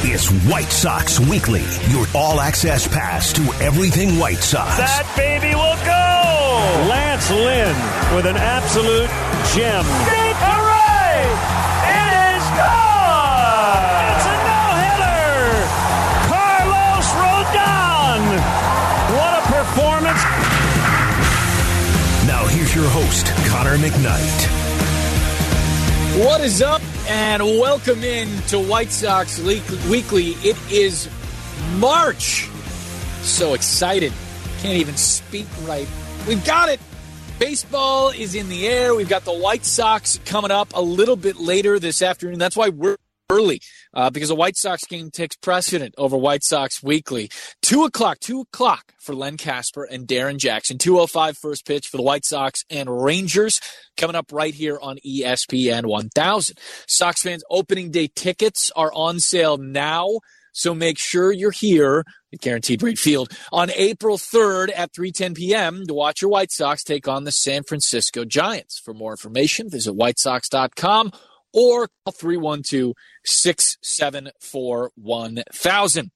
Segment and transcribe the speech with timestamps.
[0.00, 4.76] It's White Sox Weekly, your all access pass to everything White Sox.
[4.78, 6.86] That baby will go!
[6.86, 7.74] Lance Lynn
[8.14, 9.10] with an absolute
[9.50, 9.82] gem.
[10.06, 11.18] Big hooray!
[11.82, 13.90] It is gone!
[14.14, 15.66] It's a no-hitter!
[16.30, 18.22] Carlos Rodon!
[19.18, 20.22] What a performance!
[22.30, 24.67] Now here's your host, Connor McKnight.
[26.18, 26.82] What is up?
[27.06, 30.30] And welcome in to White Sox Weekly.
[30.42, 31.08] It is
[31.76, 32.48] March.
[33.20, 34.12] So excited.
[34.60, 35.86] Can't even speak right.
[36.26, 36.80] We've got it.
[37.38, 38.96] Baseball is in the air.
[38.96, 42.40] We've got the White Sox coming up a little bit later this afternoon.
[42.40, 42.96] That's why we're
[43.30, 43.60] early
[43.94, 47.30] uh, because the White Sox game takes precedent over White Sox Weekly.
[47.62, 50.78] Two o'clock, two o'clock for Len Kasper and Darren Jackson.
[50.78, 53.60] 205 first pitch for the White Sox and Rangers
[53.96, 56.58] coming up right here on ESPN 1000.
[56.86, 60.18] Sox fans opening day tickets are on sale now.
[60.52, 65.86] So make sure you're here at Guaranteed Rate Field on April 3rd at 3:10 p.m.
[65.86, 68.78] to watch your White Sox take on the San Francisco Giants.
[68.78, 71.12] For more information, visit whitesox.com
[71.52, 72.92] or call 312
[73.24, 76.10] 674 1000.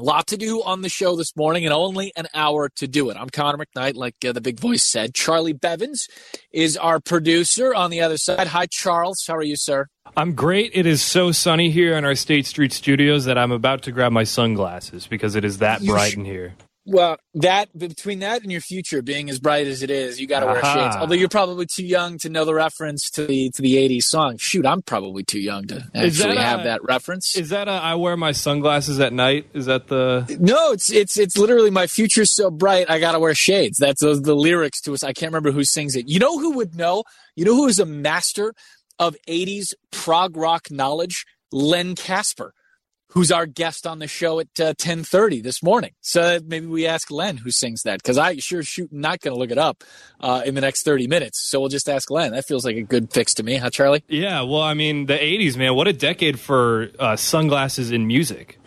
[0.00, 3.10] A lot to do on the show this morning and only an hour to do
[3.10, 3.16] it.
[3.16, 5.12] I'm Connor McKnight, like uh, the big voice said.
[5.12, 6.06] Charlie Bevins
[6.52, 8.46] is our producer on the other side.
[8.46, 9.24] Hi, Charles.
[9.26, 9.88] How are you, sir?
[10.16, 10.70] I'm great.
[10.72, 14.12] It is so sunny here in our State Street studios that I'm about to grab
[14.12, 16.54] my sunglasses because it is that You bright sh- in here.
[16.90, 20.40] Well, that between that and your future being as bright as it is, you got
[20.40, 20.96] to wear shades.
[20.96, 24.38] Although you're probably too young to know the reference to the to the '80s song.
[24.38, 27.36] Shoot, I'm probably too young to that actually a- have that reference.
[27.36, 29.46] Is that a, I wear my sunglasses at night?
[29.52, 30.38] Is that the?
[30.40, 33.76] No, it's it's it's literally my future's so bright I gotta wear shades.
[33.76, 35.02] That's those the lyrics to us.
[35.04, 36.08] I can't remember who sings it.
[36.08, 37.04] You know who would know?
[37.36, 38.54] You know who is a master
[38.98, 41.26] of '80s prog rock knowledge?
[41.52, 42.52] Len Kasper,
[43.10, 45.92] who's our guest on the show at uh, 10:30 this morning.
[46.00, 49.38] So maybe we ask Len who sings that because I sure shoot not going to
[49.38, 49.84] look it up
[50.20, 51.50] uh, in the next 30 minutes.
[51.50, 52.32] So we'll just ask Len.
[52.32, 54.04] That feels like a good fix to me, huh, Charlie?
[54.08, 54.42] Yeah.
[54.42, 55.74] Well, I mean, the '80s, man.
[55.74, 58.58] What a decade for uh, sunglasses in music.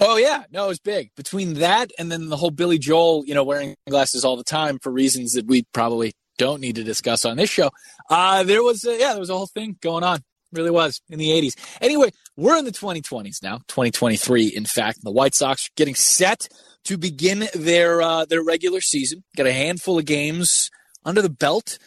[0.00, 1.10] Oh yeah, no, it was big.
[1.16, 4.78] Between that and then the whole Billy Joel, you know, wearing glasses all the time
[4.80, 7.70] for reasons that we probably don't need to discuss on this show.
[8.08, 10.20] Uh, there was, uh, yeah, there was a whole thing going on.
[10.52, 11.56] Really was in the 80s.
[11.82, 15.00] Anyway, we're in the 2020s now, 2023, in fact.
[15.02, 16.46] The White Sox are getting set
[16.84, 19.24] to begin their uh, their regular season.
[19.36, 20.70] Got a handful of games
[21.04, 21.78] under the belt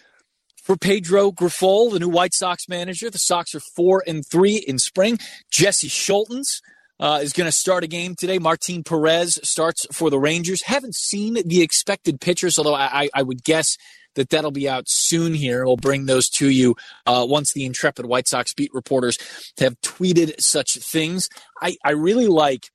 [0.62, 3.10] for Pedro Grifol, the new White Sox manager.
[3.10, 5.20] The Sox are four and three in spring.
[5.50, 6.60] Jesse Scholtens
[7.00, 8.38] uh, is going to start a game today.
[8.38, 10.64] Martin Perez starts for the Rangers.
[10.66, 13.78] Haven't seen the expected pitchers, although I, I, I would guess
[14.16, 15.66] that that'll be out soon here.
[15.66, 19.18] We'll bring those to you uh, once the intrepid White Sox beat reporters
[19.60, 21.30] have tweeted such things.
[21.62, 22.70] I, I really like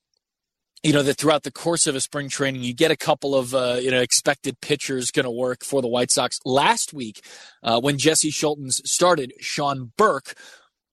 [0.82, 3.54] you know that throughout the course of a spring training you get a couple of
[3.54, 7.24] uh, you know expected pitchers going to work for the white sox last week
[7.62, 10.34] uh, when jesse scholtens started sean burke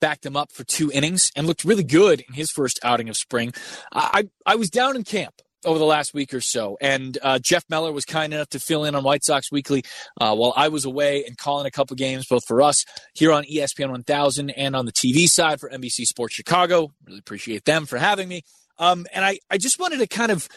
[0.01, 3.15] backed him up for two innings and looked really good in his first outing of
[3.15, 3.53] spring
[3.91, 6.77] i i was down in camp over the last week or so.
[6.81, 9.83] And uh, jeff meller was kind enough to fill in on white sox weekly
[10.19, 13.43] uh, while i was away and calling a couple games both for us here on
[13.43, 16.91] espn 1000 and on the tv side for nbc sports chicago.
[17.05, 18.43] Really appreciate them for having me.
[18.77, 20.47] Um, and I, I just wanted to kind of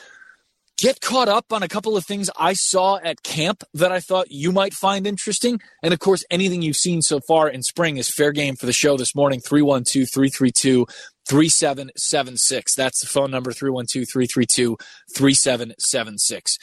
[0.79, 4.31] get caught up on a couple of things I saw at camp that I thought
[4.31, 5.61] you might find interesting.
[5.83, 8.73] And of course, anything you've seen so far in spring is fair game for the
[8.73, 9.41] show this morning.
[9.41, 10.87] 312 332
[11.29, 12.75] 3776.
[12.75, 14.77] That's the phone number 312 332
[15.15, 16.59] 3776.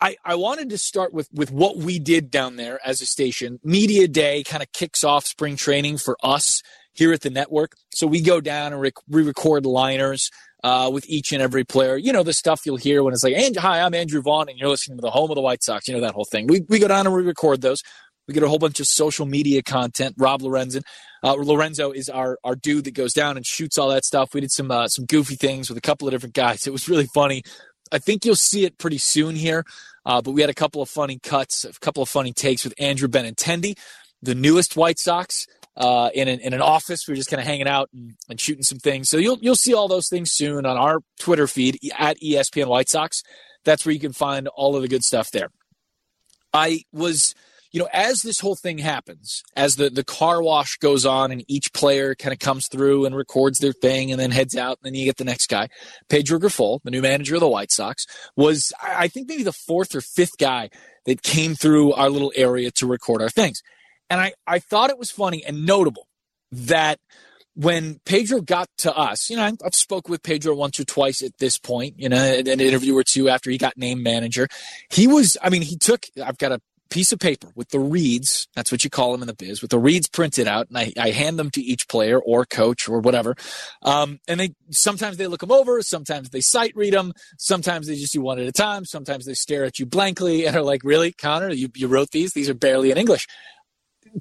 [0.00, 3.60] I, I wanted to start with, with what we did down there as a station.
[3.64, 6.62] Media Day kind of kicks off spring training for us
[6.92, 7.76] here at the network.
[7.94, 10.30] So we go down and rec- we record liners
[10.64, 11.96] uh, with each and every player.
[11.96, 14.68] You know, the stuff you'll hear when it's like, hi, I'm Andrew Vaughn, and you're
[14.68, 15.88] listening to the home of the White Sox.
[15.88, 16.46] You know, that whole thing.
[16.46, 17.82] We, we go down and we record those.
[18.26, 20.14] We get a whole bunch of social media content.
[20.18, 20.82] Rob Lorenzen,
[21.22, 24.34] uh, Lorenzo is our, our dude that goes down and shoots all that stuff.
[24.34, 26.66] We did some uh, some goofy things with a couple of different guys.
[26.66, 27.42] It was really funny.
[27.92, 29.64] I think you'll see it pretty soon here.
[30.04, 32.74] Uh, but we had a couple of funny cuts, a couple of funny takes with
[32.78, 33.76] Andrew Benintendi,
[34.22, 35.46] the newest White Sox,
[35.76, 37.06] uh, in an in an office.
[37.06, 39.08] We are just kind of hanging out and, and shooting some things.
[39.08, 42.88] So you'll you'll see all those things soon on our Twitter feed at ESPN White
[42.88, 43.22] Sox.
[43.64, 45.48] That's where you can find all of the good stuff there.
[46.52, 47.34] I was,
[47.76, 51.44] you know, as this whole thing happens, as the the car wash goes on, and
[51.46, 54.86] each player kind of comes through and records their thing, and then heads out, and
[54.86, 55.68] then you get the next guy.
[56.08, 59.94] Pedro Grifol, the new manager of the White Sox, was I think maybe the fourth
[59.94, 60.70] or fifth guy
[61.04, 63.60] that came through our little area to record our things.
[64.08, 66.08] And I, I thought it was funny and notable
[66.52, 66.98] that
[67.56, 71.36] when Pedro got to us, you know, I've spoke with Pedro once or twice at
[71.40, 74.48] this point, you know, an interview or two after he got named manager.
[74.88, 78.48] He was, I mean, he took, I've got a piece of paper with the reads.
[78.54, 80.92] That's what you call them in the biz, with the reads printed out, and I,
[80.98, 83.34] I hand them to each player or coach or whatever.
[83.82, 87.96] Um, and they sometimes they look them over, sometimes they sight read them, sometimes they
[87.96, 90.82] just do one at a time, sometimes they stare at you blankly and are like,
[90.84, 91.50] "Really, Connor?
[91.50, 92.32] You you wrote these?
[92.32, 93.26] These are barely in English."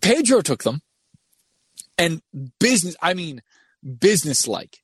[0.02, 0.82] Pedro took them
[1.98, 2.22] and
[2.60, 3.42] business, I mean,
[4.00, 4.80] business like.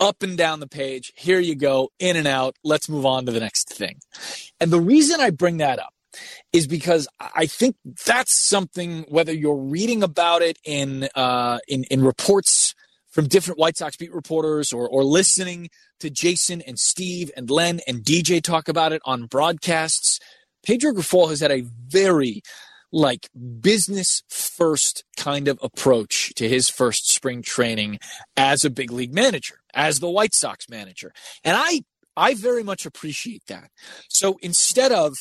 [0.00, 1.12] Up and down the page.
[1.16, 2.56] Here you go, in and out.
[2.64, 4.00] Let's move on to the next thing.
[4.60, 5.93] And the reason I bring that up
[6.52, 7.76] is because I think
[8.06, 9.04] that's something.
[9.08, 12.74] Whether you're reading about it in uh, in in reports
[13.10, 15.70] from different White Sox beat reporters, or or listening
[16.00, 20.18] to Jason and Steve and Len and DJ talk about it on broadcasts,
[20.64, 22.42] Pedro Grifol has had a very
[22.92, 23.28] like
[23.60, 27.98] business first kind of approach to his first spring training
[28.36, 31.12] as a big league manager, as the White Sox manager.
[31.42, 31.82] And I
[32.16, 33.70] I very much appreciate that.
[34.08, 35.16] So instead of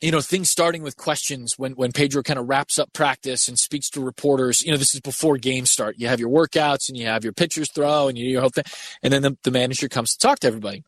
[0.00, 3.58] you know things starting with questions when when Pedro kind of wraps up practice and
[3.58, 4.64] speaks to reporters.
[4.64, 5.96] You know, this is before games start.
[5.98, 8.50] You have your workouts and you have your pitchers throw and you do your whole
[8.50, 8.64] thing,
[9.02, 10.84] and then the, the manager comes to talk to everybody.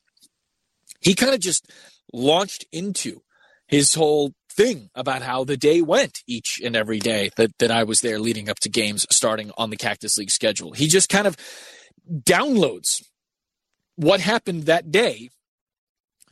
[1.00, 1.70] He kind of just
[2.12, 3.20] launched into
[3.66, 7.84] his whole thing about how the day went each and every day that, that I
[7.84, 10.72] was there leading up to games starting on the Cactus League schedule.
[10.72, 11.36] He just kind of
[12.10, 13.02] downloads
[13.96, 15.30] what happened that day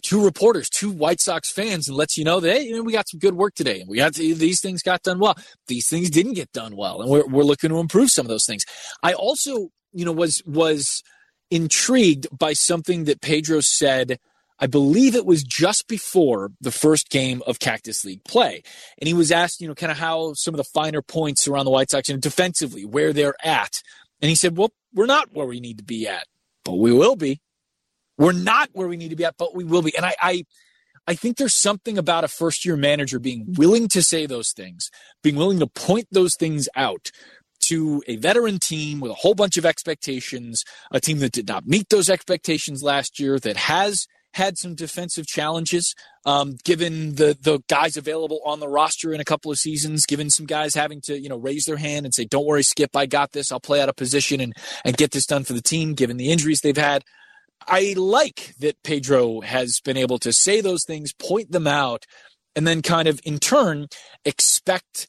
[0.09, 2.93] to reporters, two White Sox fans, and lets you know that hey, you know, we
[2.93, 3.81] got some good work today.
[3.81, 5.37] and We got to, these things got done well.
[5.67, 8.47] These things didn't get done well, and we're we're looking to improve some of those
[8.47, 8.65] things.
[9.03, 11.03] I also, you know, was was
[11.51, 14.19] intrigued by something that Pedro said
[14.59, 18.63] I believe it was just before the first game of Cactus League play.
[18.99, 21.65] And he was asked, you know, kind of how some of the finer points around
[21.65, 23.83] the White Sox and defensively, where they're at.
[24.21, 26.27] And he said, well, we're not where we need to be at,
[26.65, 27.41] but we will be.
[28.19, 29.97] We're not where we need to be at, but we will be.
[29.97, 30.45] And I, I,
[31.07, 34.91] I think there's something about a first year manager being willing to say those things,
[35.23, 37.11] being willing to point those things out
[37.61, 41.67] to a veteran team with a whole bunch of expectations, a team that did not
[41.67, 45.95] meet those expectations last year, that has had some defensive challenges,
[46.27, 50.31] um, given the the guys available on the roster in a couple of seasons, given
[50.31, 53.07] some guys having to you know raise their hand and say, "Don't worry, Skip, I
[53.07, 53.51] got this.
[53.51, 54.55] I'll play out of position and
[54.85, 57.05] and get this done for the team." Given the injuries they've had,
[57.67, 62.07] I like that Pedro has been able to say those things, point them out,
[62.57, 63.89] and then kind of in turn
[64.25, 65.07] expect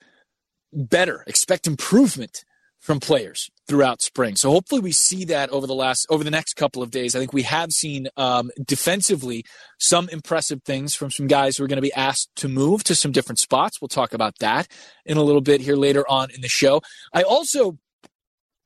[0.74, 2.44] better, expect improvement
[2.80, 4.36] from players throughout spring.
[4.36, 7.16] So hopefully we see that over the last over the next couple of days.
[7.16, 9.46] I think we have seen um, defensively
[9.80, 12.96] some impressive things from some guys who are going to be asked to move to
[12.96, 13.82] some different spots.
[13.82, 14.68] We'll talk about that
[15.06, 16.82] in a little bit here later on in the show.
[17.14, 17.78] I also,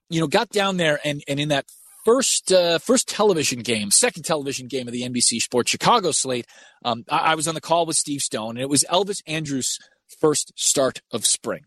[0.10, 1.66] you know, got down there and and in that
[2.04, 6.46] first uh, first television game, second television game of the NBC Sports Chicago slate,
[6.86, 9.80] um, I, I was on the call with Steve Stone, and it was Elvis Andrus'
[10.20, 11.64] first start of spring,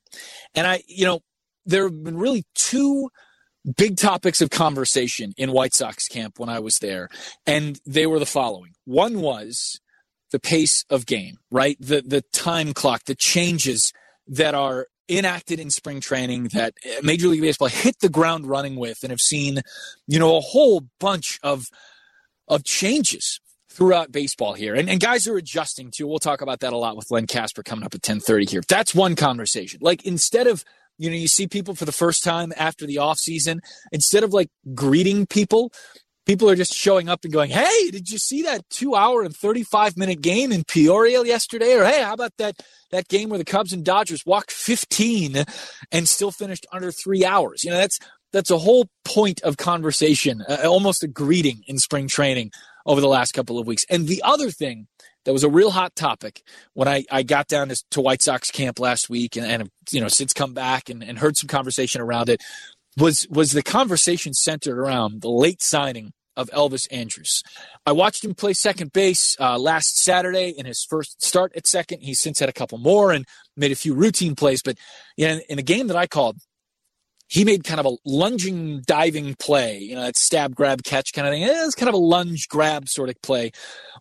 [0.54, 1.20] and I, you know
[1.64, 3.10] there have been really two
[3.76, 7.08] big topics of conversation in White Sox camp when I was there,
[7.46, 8.72] and they were the following.
[8.84, 9.80] One was
[10.30, 11.76] the pace of game, right?
[11.80, 13.92] The the time clock, the changes
[14.28, 18.76] that are enacted in spring training that eh, Major League Baseball hit the ground running
[18.76, 19.60] with and have seen,
[20.06, 21.66] you know, a whole bunch of
[22.48, 24.75] of changes throughout baseball here.
[24.75, 26.06] And, and guys are adjusting to.
[26.06, 28.62] We'll talk about that a lot with Len Kasper coming up at 1030 here.
[28.68, 29.80] That's one conversation.
[29.82, 30.64] Like instead of
[30.98, 33.60] you know, you see people for the first time after the off season.
[33.92, 35.72] Instead of like greeting people,
[36.26, 39.97] people are just showing up and going, "Hey, did you see that two-hour and thirty-five
[39.97, 43.73] minute game in Peoria yesterday?" Or, "Hey, how about that that game where the Cubs
[43.73, 45.45] and Dodgers walked fifteen
[45.90, 47.99] and still finished under three hours?" You know, that's
[48.33, 52.50] that's a whole point of conversation, uh, almost a greeting in spring training
[52.85, 53.85] over the last couple of weeks.
[53.88, 54.88] And the other thing
[55.25, 56.42] that was a real hot topic
[56.75, 60.00] when I, I got down to, to White Sox camp last week and, and you
[60.00, 62.42] know since come back and, and heard some conversation around it
[62.97, 67.43] was was the conversation centered around the late signing of Elvis Andrus.
[67.85, 72.02] I watched him play second base uh, last Saturday in his first start at second.
[72.02, 73.25] He's since had a couple more and
[73.57, 74.76] made a few routine plays, but
[75.16, 76.38] in, in a game that I called,
[77.28, 81.26] he made kind of a lunging, diving play, you know, that stab, grab, catch kind
[81.26, 81.43] of thing.
[81.43, 83.50] It's kind of a lunge, grab sort of play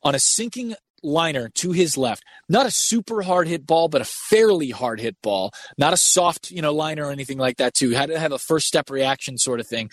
[0.03, 2.23] on a sinking liner to his left.
[2.49, 5.51] Not a super hard hit ball, but a fairly hard hit ball.
[5.77, 7.91] Not a soft, you know, liner or anything like that, too.
[7.91, 9.89] Had to have a first step reaction sort of thing.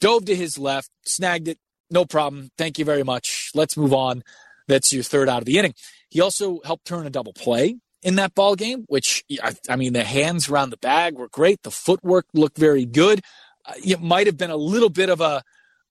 [0.00, 1.58] Dove to his left, snagged it.
[1.90, 2.50] No problem.
[2.58, 3.50] Thank you very much.
[3.54, 4.22] Let's move on.
[4.68, 5.74] That's your third out of the inning.
[6.10, 9.92] He also helped turn a double play in that ball game, which I, I mean,
[9.92, 11.62] the hands around the bag were great.
[11.62, 13.20] The footwork looked very good.
[13.64, 15.42] uh, it might have been a little bit of a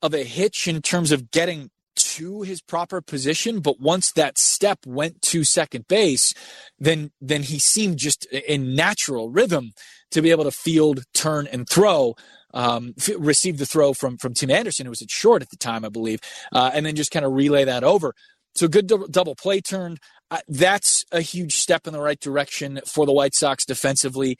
[0.01, 4.79] of a hitch in terms of getting to his proper position, but once that step
[4.85, 6.33] went to second base,
[6.77, 9.71] then then he seemed just in natural rhythm
[10.11, 12.15] to be able to field, turn, and throw.
[12.55, 15.57] Um, f- receive the throw from from Tim Anderson, who was at short at the
[15.57, 16.19] time, I believe,
[16.53, 18.15] uh, and then just kind of relay that over.
[18.55, 19.97] So good double, play turn.
[20.31, 24.37] Uh, that's a huge step in the right direction for the White Sox defensively.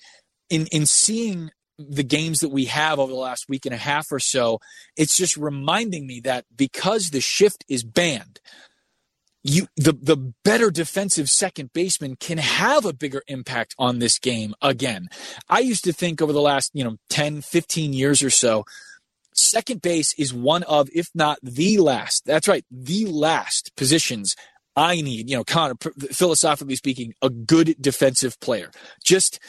[0.49, 4.11] In in seeing the games that we have over the last week and a half
[4.11, 4.59] or so,
[4.95, 8.39] it's just reminding me that because the shift is banned,
[9.47, 14.55] you the the better defensive second baseman can have a bigger impact on this game
[14.59, 15.07] again.
[15.47, 18.65] I used to think over the last, you know, 10, 15 years or so,
[19.33, 22.25] second base is one of if not the last.
[22.25, 24.35] That's right, the last positions
[24.75, 25.75] I need, you know, Connor,
[26.11, 28.71] philosophically speaking, a good defensive player.
[29.03, 29.39] Just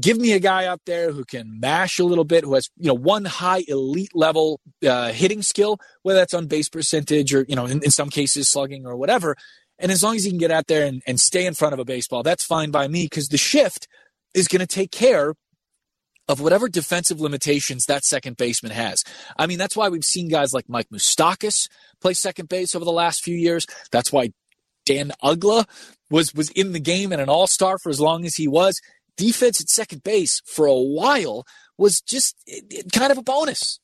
[0.00, 2.88] give me a guy out there who can mash a little bit, who has you
[2.88, 7.56] know one high elite level uh, hitting skill, whether that's on base percentage or you
[7.56, 9.36] know in, in, some cases slugging or whatever.
[9.78, 11.78] And as long as he can get out there and, and stay in front of
[11.78, 13.88] a baseball, that's fine by me because the shift
[14.34, 15.34] is going to take care
[16.28, 19.02] of whatever defensive limitations that second baseman has.
[19.38, 21.68] I mean, that's why we've seen guys like Mike Moustakas
[22.00, 23.66] play second base over the last few years.
[23.90, 24.32] That's why
[24.84, 25.66] Dan Uggla
[26.10, 28.80] was was in the game and an all star for as long as he was
[29.24, 31.46] defense at second base for a while
[31.76, 32.36] was just
[32.92, 33.80] kind of a bonus.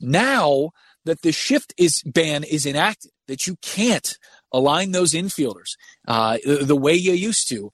[0.00, 0.70] Now
[1.04, 4.18] that the shift is ban is enacted, that you can't
[4.52, 5.70] align those infielders
[6.06, 7.70] uh, the, the way you used to,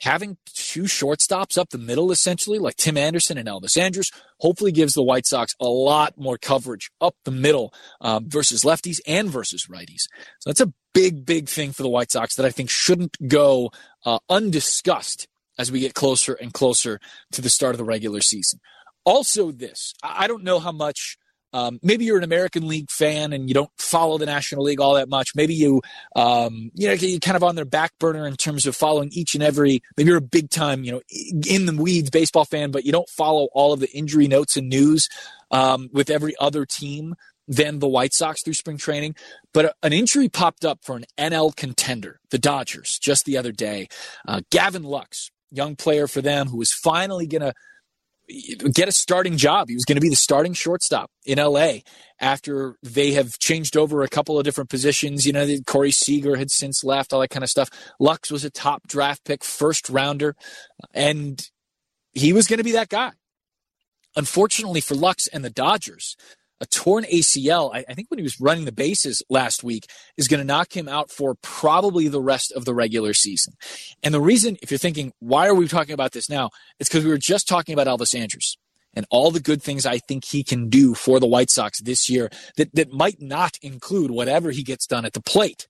[0.00, 4.94] having two shortstops up the middle, essentially, like Tim Anderson and Elvis Andrus, hopefully gives
[4.94, 9.66] the White Sox a lot more coverage up the middle um, versus lefties and versus
[9.66, 10.04] righties.
[10.40, 13.70] So that's a big, big thing for the White Sox that I think shouldn't go
[14.04, 15.26] uh, undiscussed
[15.58, 17.00] as we get closer and closer
[17.32, 18.60] to the start of the regular season.
[19.04, 21.16] Also, this I don't know how much.
[21.52, 24.94] Um, maybe you're an American League fan and you don't follow the National League all
[24.94, 25.36] that much.
[25.36, 25.82] Maybe you,
[26.16, 29.34] um, you know, you're kind of on their back burner in terms of following each
[29.34, 29.80] and every.
[29.96, 31.00] Maybe you're a big time, you know,
[31.48, 34.68] in the weeds baseball fan, but you don't follow all of the injury notes and
[34.68, 35.08] news
[35.52, 37.14] um, with every other team
[37.46, 39.14] than the White Sox through spring training.
[39.52, 43.88] But an injury popped up for an NL contender, the Dodgers, just the other day.
[44.26, 47.52] Uh, Gavin Lux, young player for them who was finally going to
[48.72, 49.68] get a starting job.
[49.68, 51.78] He was going to be the starting shortstop in LA
[52.20, 55.26] after they have changed over a couple of different positions.
[55.26, 57.70] You know, Corey Seager had since left, all that kind of stuff.
[58.00, 60.36] Lux was a top draft pick, first rounder,
[60.92, 61.46] and
[62.12, 63.12] he was going to be that guy.
[64.16, 66.16] Unfortunately for Lux and the Dodgers,
[66.64, 70.28] a torn ACL, I, I, think when he was running the bases last week, is
[70.28, 73.52] going to knock him out for probably the rest of the regular season.
[74.02, 76.50] And the reason, if you're thinking, why are we talking about this now?
[76.80, 78.56] It's because we were just talking about Elvis Andrus
[78.94, 82.08] and all the good things I think he can do for the White Sox this
[82.08, 85.68] year that, that might not include whatever he gets done at the plate.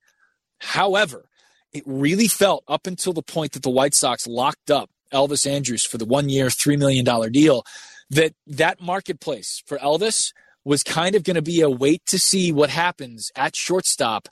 [0.58, 1.28] However,
[1.72, 5.84] it really felt up until the point that the White Sox locked up Elvis Andrus
[5.84, 7.64] for the one year, $3 million deal
[8.10, 10.32] that that marketplace for Elvis–
[10.64, 14.28] was kind of going to be a wait to see what happens at shortstop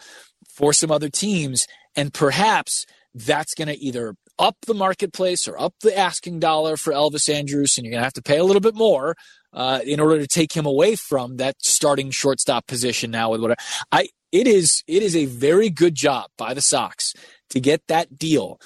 [0.48, 1.66] for some other teams.
[1.94, 6.92] And perhaps that's going to either up the marketplace or up the asking dollar for
[6.92, 9.14] Elvis Andrus, and you're going to have to pay a little bit more
[9.52, 13.60] uh, in order to take him away from that starting shortstop position now with whatever.
[13.90, 17.12] I it is it is a very good job by the Sox
[17.50, 18.58] to get that deal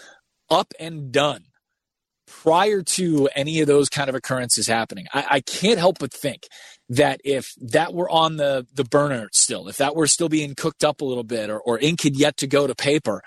[0.49, 1.46] up and done
[2.26, 5.06] prior to any of those kind of occurrences happening.
[5.12, 6.46] I, I can't help but think
[6.88, 10.85] that if that were on the the burner still, if that were still being cooked
[10.85, 13.23] up a little bit, or, or ink had yet to go to paper,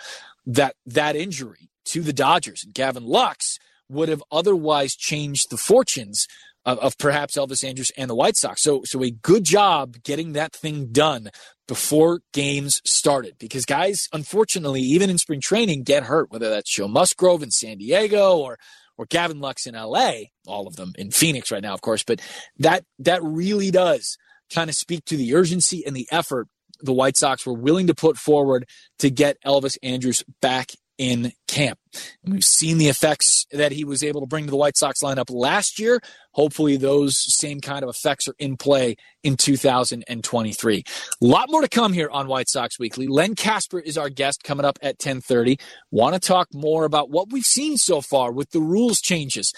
[0.45, 3.57] that that injury to the Dodgers and Gavin Lux
[3.89, 6.27] would have otherwise changed the fortunes
[6.65, 8.61] of, of, perhaps Elvis Andrus and the White Sox.
[8.61, 11.29] So so a good job getting that thing done
[11.67, 16.87] before games started because guys, unfortunately, even in spring training, get hurt, whether that's Joe
[16.87, 18.57] Musgrove in San Diego or
[18.99, 20.11] or Gavin Lux in LA,
[20.45, 22.19] all of them in Phoenix right now, of course, but
[22.57, 24.17] that that really does
[24.53, 26.49] kind of speak to the urgency and the effort
[26.81, 28.67] the White Sox were willing to put forward
[28.99, 31.79] to get Elvis Andrus back in camp.
[32.23, 35.01] And we've seen the effects that he was able to bring to the White Sox
[35.01, 35.99] lineup last year.
[36.33, 40.83] Hopefully, those same kind of effects are in play in 2023.
[41.21, 43.07] A lot more to come here on White Sox Weekly.
[43.07, 45.59] Len Kasper is our guest coming up at 10:30.
[45.89, 49.53] Want to talk more about what we've seen so far with the rules changes.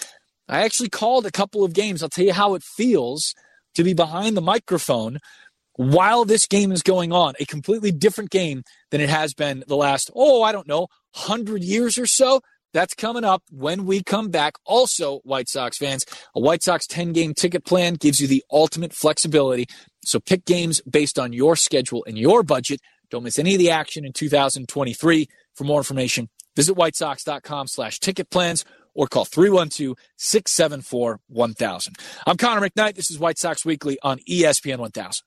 [0.48, 2.02] I actually called a couple of games.
[2.02, 3.34] I'll tell you how it feels
[3.74, 5.18] to be behind the microphone
[5.76, 9.76] while this game is going on, a completely different game than it has been the
[9.76, 12.40] last, oh, I don't know, 100 years or so.
[12.72, 14.54] That's coming up when we come back.
[14.64, 18.94] Also, White Sox fans, a White Sox 10 game ticket plan gives you the ultimate
[18.94, 19.66] flexibility.
[20.04, 22.80] So pick games based on your schedule and your budget.
[23.10, 25.28] Don't miss any of the action in 2023.
[25.54, 28.64] For more information, visit whitesox.com slash ticket plans
[28.94, 31.88] or call 312-674-1000.
[32.26, 32.94] I'm Connor McKnight.
[32.94, 35.24] This is White Sox Weekly on ESPN 1000.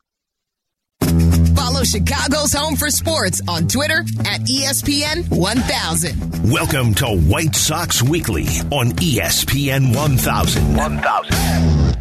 [1.75, 6.49] Follow Chicago's Home for Sports on Twitter at ESPN 1000.
[6.49, 10.77] Welcome to White Sox Weekly on ESPN 1000.
[10.77, 11.97] 1000.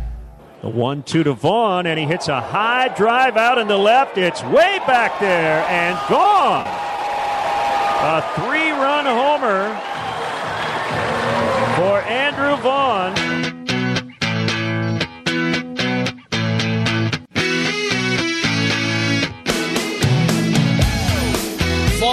[0.62, 4.16] The one two to Vaughn, and he hits a high drive out in the left.
[4.16, 6.66] It's way back there and gone.
[6.69, 9.75] A three run homer
[11.75, 13.24] for Andrew Vaughn.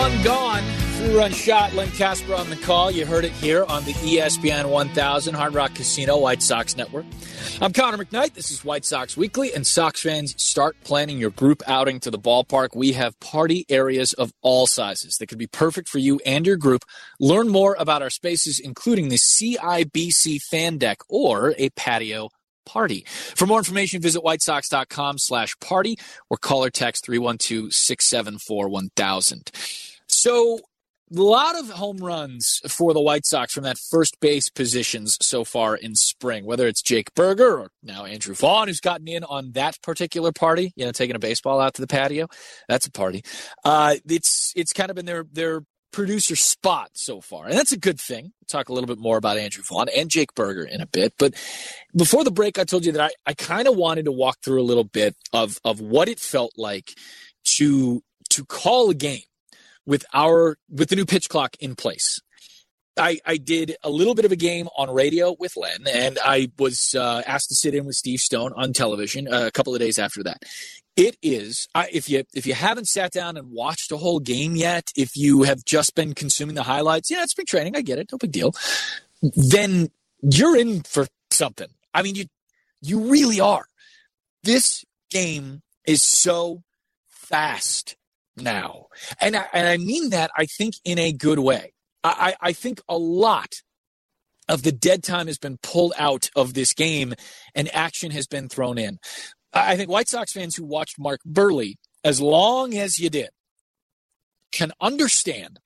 [0.01, 0.63] Vaughn gone.
[0.97, 1.75] Three run shot.
[1.75, 2.89] Len Kasper on the call.
[2.89, 7.05] You heard it here on the ESPN 1000 Hard Rock Casino White Sox Network.
[7.61, 8.33] I'm Connor McKnight.
[8.33, 12.17] This is White Sox Weekly, and Sox fans, start planning your group outing to the
[12.17, 12.69] ballpark.
[12.75, 16.57] We have party areas of all sizes that could be perfect for you and your
[16.57, 16.83] group.
[17.19, 22.29] Learn more about our spaces, including the CIBC fan deck or a patio
[22.65, 23.05] party.
[23.07, 29.90] For more information, visit whitesox.com slash party or call or text 312-674-1000.
[30.11, 30.59] So
[31.13, 35.43] a lot of home runs for the White Sox from that first base positions so
[35.43, 39.51] far in spring, whether it's Jake Burger or now Andrew Vaughn, who's gotten in on
[39.53, 42.27] that particular party, you know, taking a baseball out to the patio.
[42.69, 43.23] That's a party.
[43.63, 47.45] Uh, it's, it's kind of been their, their producer spot so far.
[47.45, 48.23] And that's a good thing.
[48.23, 51.13] We'll talk a little bit more about Andrew Vaughn and Jake Burger in a bit.
[51.19, 51.33] But
[51.95, 54.61] before the break, I told you that I, I kind of wanted to walk through
[54.61, 56.93] a little bit of, of what it felt like
[57.57, 59.23] to, to call a game
[59.85, 62.19] with our, with the new pitch clock in place.
[62.97, 66.51] I, I did a little bit of a game on radio with Len, and I
[66.59, 69.79] was uh, asked to sit in with Steve Stone on television uh, a couple of
[69.79, 70.43] days after that.
[70.97, 74.57] It is I, if you if you haven't sat down and watched a whole game
[74.57, 77.77] yet, if you have just been consuming the highlights, yeah, it's been training.
[77.77, 78.53] I get it, no big deal.
[79.21, 79.89] Then
[80.21, 81.69] you're in for something.
[81.93, 82.25] I mean, you
[82.81, 83.65] you really are.
[84.43, 86.61] This game is so
[87.07, 87.95] fast
[88.37, 88.87] now,
[89.19, 91.73] and I, and I mean that I think in a good way.
[92.03, 93.61] I, I think a lot
[94.49, 97.13] of the dead time has been pulled out of this game
[97.53, 98.97] and action has been thrown in.
[99.53, 103.29] I think White Sox fans who watched Mark Buehrle, as long as you did
[104.51, 105.59] can understand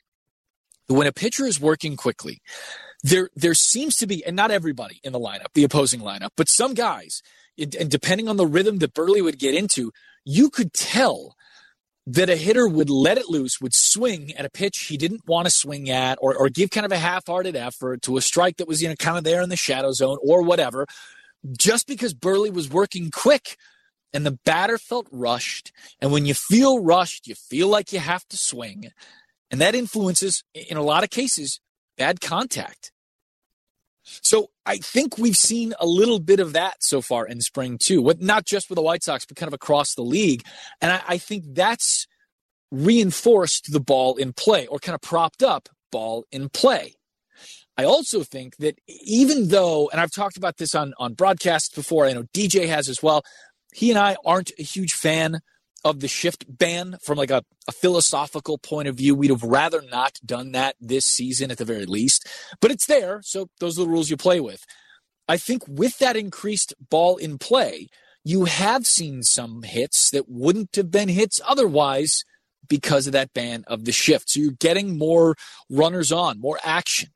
[0.88, 2.41] that when a pitcher is working quickly,
[3.04, 6.49] there there seems to be, and not everybody in the lineup, the opposing lineup, but
[6.49, 7.21] some guys,
[7.58, 9.91] and depending on the rhythm that Buehrle would get into,
[10.25, 11.34] you could tell
[12.07, 15.47] that a hitter would let it loose, would swing at a pitch he didn't want
[15.47, 18.67] to swing at, or, or give kind of a half-hearted effort to a strike that
[18.67, 20.85] was you know kind of there in the shadow zone or whatever,
[21.57, 23.57] just because Buehrle was working quick
[24.13, 25.71] and the batter felt rushed.
[25.99, 28.91] And when you feel rushed, you feel like you have to swing.
[29.51, 31.59] And that influences, in a lot of cases,
[31.97, 32.91] bad contact.
[34.05, 38.01] So I think we've seen a little bit of that so far in spring too,
[38.01, 40.43] with not just with the White Sox, but kind of across the league.
[40.79, 42.07] And I, I think that's
[42.71, 46.95] reinforced the ball in play or kind of propped up ball in play.
[47.77, 52.05] I also think that even though, and I've talked about this on, on broadcasts before,
[52.05, 53.23] I know DJ has as well,
[53.73, 55.41] he and I aren't a huge fan
[55.85, 59.13] of the shift ban from like a, a, philosophical point of view.
[59.13, 62.27] We'd have rather not done that this season at the very least,
[62.59, 63.21] but it's there.
[63.23, 64.65] So those are the rules you play with.
[65.27, 67.87] I think with that increased ball in play,
[68.23, 72.25] you have seen some hits that wouldn't have been hits otherwise
[72.67, 74.31] because of that ban of the shift.
[74.31, 75.35] So you're getting more
[75.69, 77.09] runners on, more action.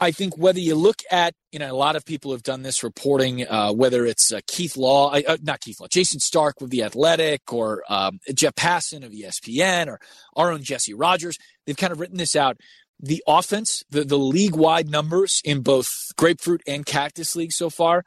[0.00, 2.84] I think whether you look at, you know, a lot of people have done this
[2.84, 6.84] reporting, uh, whether it's uh, Keith Law, uh, not Keith Law, Jayson Stark with The
[6.84, 9.98] Athletic or um, Jeff Passan of ESPN or
[10.36, 11.36] our own Jesse Rogers.
[11.66, 12.58] They've kind of written this out.
[13.00, 18.04] The offense, the, the league wide numbers in both Grapefruit and Cactus League so far,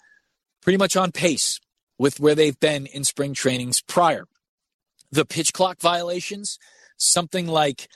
[0.62, 1.60] pretty much on pace
[1.98, 4.26] with where they've been in spring trainings prior.
[5.12, 6.58] The pitch clock violations,
[6.98, 7.90] something like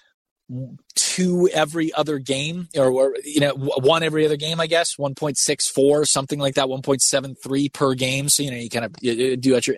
[0.94, 6.40] two every other game or, you know one every other game i guess 1.64 something
[6.40, 8.30] like that 1.73 per game.
[8.30, 9.78] So you know you kind of you do at your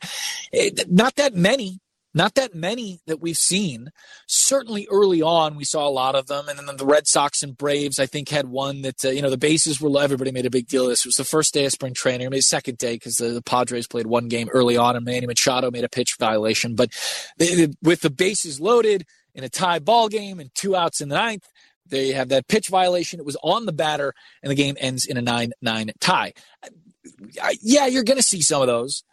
[0.54, 1.80] eh, not that many
[2.14, 3.90] not that many that we've seen.
[4.28, 6.48] Certainly early on we saw a lot of them.
[6.50, 9.30] And then the red sox and braves i think had one that uh, you know
[9.30, 11.06] the bases were everybody made a big deal this.
[11.06, 13.88] It was the first day of spring training maybe second day because the, the, padres
[13.88, 16.76] played one game early on and manny machado made a pitch violation.
[16.76, 16.92] But
[17.38, 19.06] they, with the bases loaded
[19.38, 21.48] in a tie ball game and two outs in the ninth,
[21.86, 23.20] They have that pitch violation.
[23.20, 26.34] It was on the batter, and the game ends in a 9 9 tie.
[27.42, 29.04] I, yeah, you're going to see some of those.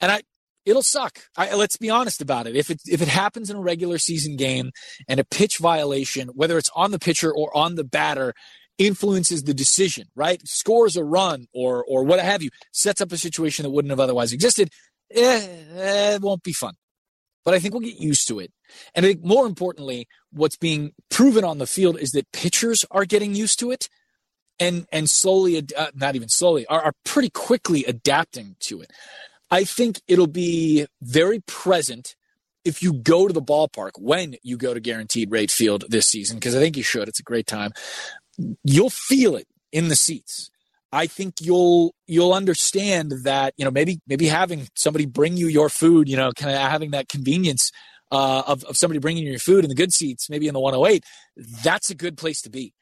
[0.00, 0.22] And I,
[0.64, 1.18] it'll suck.
[1.36, 2.54] I, let's be honest about it.
[2.54, 4.70] If it if it happens in a regular season game
[5.08, 8.34] and a pitch violation, whether it's on the pitcher or on the batter,
[8.78, 10.46] influences the decision, right?
[10.46, 14.00] Scores a run or or what have you, sets up a situation that wouldn't have
[14.00, 14.70] otherwise existed.
[15.10, 16.74] Eh, eh, it won't be fun.
[17.44, 18.52] But I think we'll get used to it.
[18.94, 23.04] And I think more importantly, what's being proven on the field is that pitchers are
[23.04, 23.88] getting used to it
[24.58, 28.90] and and slowly, uh, not even slowly, are, are pretty quickly adapting to it.
[29.50, 32.14] I think it'll be very present
[32.64, 36.36] if you go to the ballpark when you go to Guaranteed Rate Field this season,
[36.36, 37.08] because I think you should.
[37.08, 37.72] It's a great time.
[38.62, 40.50] You'll feel it in the seats.
[40.92, 45.70] I think you'll you'll understand that you know maybe maybe having somebody bring you your
[45.70, 47.72] food, you know, kind of having that convenience
[48.12, 50.60] uh, of of somebody bringing you your food in the good seats, maybe in the
[50.60, 51.04] 108.
[51.64, 52.74] That's a good place to be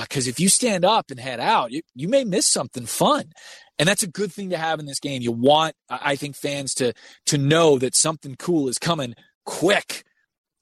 [0.00, 3.32] because uh, if you stand up and head out, you, you may miss something fun.
[3.78, 5.22] And that's a good thing to have in this game.
[5.22, 6.92] You want, I think, fans to
[7.26, 10.04] to know that something cool is coming quick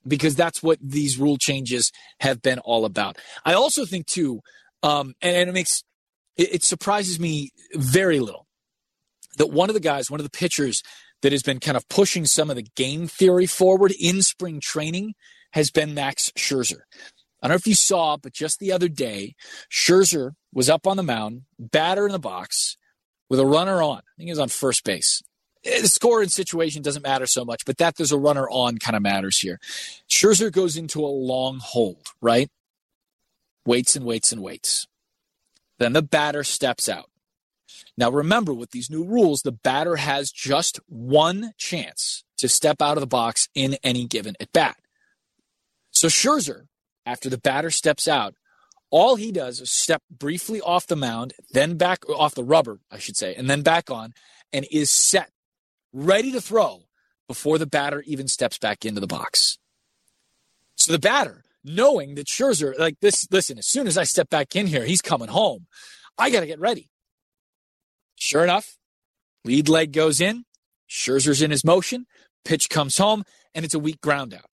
[0.06, 3.18] because that's what these rule changes have been all about.
[3.44, 4.40] I also think too,
[4.82, 5.84] um, and, and, it makes
[6.36, 8.46] it, it surprises me very little
[9.36, 10.82] that one of the guys, one of the pitchers
[11.22, 15.14] that has been kind of pushing some of the game theory forward in spring training
[15.52, 16.80] has been Max Scherzer.
[17.42, 19.34] I don't know if you saw, but just the other day,
[19.70, 22.76] Scherzer was up on the mound, batter in the box,
[23.28, 23.98] with a runner on.
[23.98, 25.22] I think he was on first base.
[25.64, 28.78] Eh, the score and situation doesn't matter so much, but that there's a runner on
[28.78, 29.58] kind of matters here.
[30.08, 32.50] Scherzer goes into a long hold, right?
[33.66, 34.86] Waits and waits and waits.
[35.78, 37.10] Then the batter steps out.
[37.96, 42.96] Now remember, with these new rules, the batter has just one chance to step out
[42.96, 44.76] of the box in any given at bat.
[45.90, 46.66] So Scherzer
[47.04, 48.34] after the batter steps out,
[48.90, 52.98] all he does is step briefly off the mound, then back off the rubber, I
[52.98, 54.12] should say, and then back on,
[54.52, 55.30] and is set,
[55.92, 56.82] ready to throw
[57.26, 59.58] before the batter even steps back into the box.
[60.76, 64.54] So the batter, knowing that Scherzer, like this, listen, as soon as I step back
[64.54, 65.66] in here, he's coming home.
[66.18, 66.90] I got to get ready.
[68.32, 68.78] Sure enough,
[69.44, 70.46] lead leg goes in,
[70.88, 72.06] Scherzer's in his motion,
[72.46, 74.46] pitch comes home, and it's a weak ground out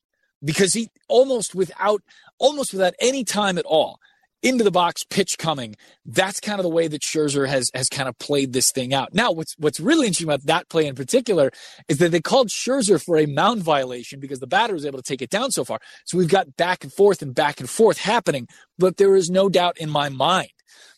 [0.44, 2.02] because he almost without
[2.40, 3.98] almost without any time at all
[4.44, 5.78] into the box pitch coming.
[6.06, 9.14] That's kind of the way that Scherzer has has kind of played this thing out.
[9.14, 11.50] Now, what's what's really interesting about that play in particular
[11.88, 15.10] is that they called Scherzer for a mound violation because the batter was able to
[15.10, 15.80] take it down so far.
[16.04, 18.50] So we've got back and forth and back and forth happening.
[18.78, 20.52] But there is no doubt in my mind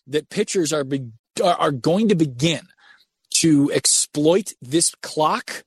[0.08, 1.12] that pitchers are be,
[1.42, 2.62] are, going to begin
[3.36, 5.64] to exploit this clock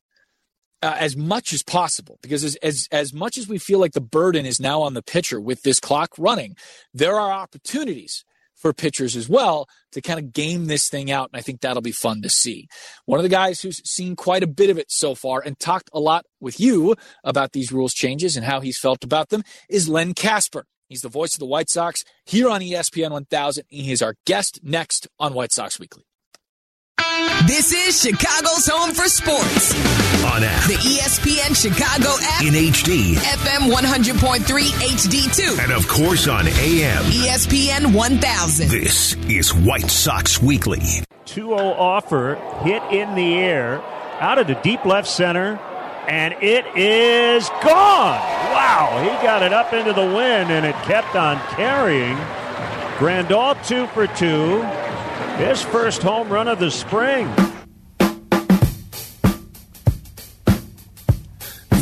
[0.83, 2.19] uh, as much as possible.
[2.23, 5.03] Because as, as as much as we feel like the burden is now on the
[5.03, 6.57] pitcher with this clock running
[6.93, 11.29] there are opportunities for pitchers as well to kind of game this thing out.
[11.33, 12.69] And i think that'll be fun to see.
[13.05, 15.91] One of the guys who's seen quite a bit of it so far and talked
[15.93, 19.89] a lot with you about these rules changes and how he's felt about them is
[19.89, 23.65] len kasper He's the voice of the White Sox here on ESPN 1000.
[23.69, 26.05] He is our guest next on White Sox Weekly.
[27.47, 29.75] This is Chicago's home for sports.
[30.25, 30.67] On app.
[30.67, 32.43] The ESPN Chicago app.
[32.43, 33.15] In HD.
[33.15, 35.63] FM 100.3 HD2.
[35.63, 37.05] And of course on AM.
[37.05, 38.69] ESPN 1000.
[38.69, 40.81] This is White Sox Weekly.
[41.27, 43.83] 2 0 offer hit in the air
[44.21, 45.59] out of the deep left center.
[46.09, 48.21] And it is gone.
[48.53, 49.01] Wow.
[49.03, 52.17] He got it up into the wind and it kept on carrying.
[52.99, 54.63] Grandal two for two.
[55.37, 57.27] His first home run of the spring.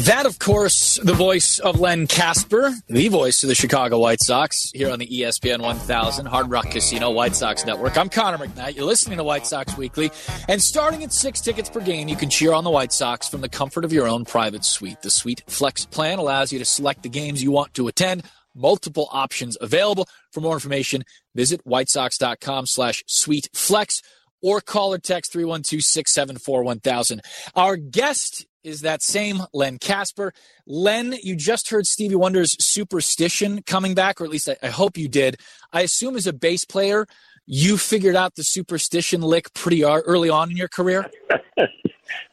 [0.06, 4.72] That, of course, the voice of Len Kasper, the voice of the Chicago White Sox,
[4.74, 7.96] here on the ESPN 1000 Hard Rock Casino White Sox Network.
[7.96, 8.74] I'm Connor McKnight.
[8.74, 10.10] You're listening to White Sox Weekly.
[10.48, 13.42] And starting at six tickets per game, you can cheer on the White Sox from
[13.42, 15.02] the comfort of your own private suite.
[15.02, 18.24] The Suite Flex plan allows you to select the games you want to attend
[18.56, 20.08] multiple options available.
[20.32, 21.04] For more information,
[21.36, 24.02] visit whitesox.com slash suite flex
[24.42, 27.20] or call or text 312-674-1000.
[27.54, 30.33] Our guest is that same Len Kasper.
[30.66, 34.96] Len, you just heard Stevie Wonder's Superstition coming back, or at least I, I hope
[34.96, 35.38] you did.
[35.72, 37.07] I assume as a bass player,
[37.46, 41.11] you figured out the superstition lick pretty early on in your career?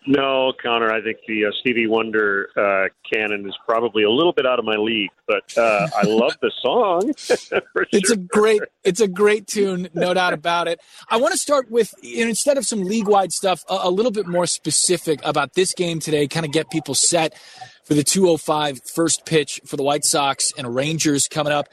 [0.08, 4.46] No, Connor, I think the uh, Stevie Wonder uh, canon is probably a little bit
[4.46, 7.10] out of my league, but uh, I love the song.
[7.12, 8.14] it's sure.
[8.14, 10.80] a great, it's a great tune, no doubt about it.
[11.10, 14.48] I want to start with instead of some league-wide stuff, a, a little bit more
[14.48, 16.28] specific about this game today.
[16.28, 17.38] Kind of get people set
[17.84, 21.68] for the 205 first pitch for the White Sox and Rangers coming up.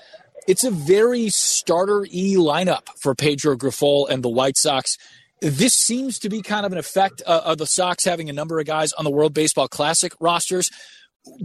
[0.46, 4.96] It's a very starter e lineup for Pedro Grifol and the White Sox.
[5.40, 8.58] This seems to be kind of an effect uh, of the Sox having a number
[8.58, 10.70] of guys on the World Baseball Classic rosters.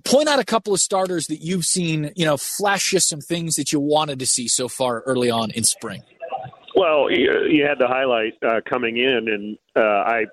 [0.06, 3.56] Point out a couple of starters that you've seen, you know, flash you some things
[3.56, 6.04] that you wanted to see so far early on in spring.
[6.76, 10.26] Well, you, you had the highlight uh, coming in, and uh, I.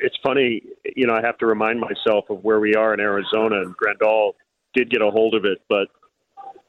[0.00, 0.62] It's funny,
[0.94, 1.14] you know.
[1.14, 4.32] I have to remind myself of where we are in Arizona, and Grandal
[4.74, 5.88] did get a hold of it, but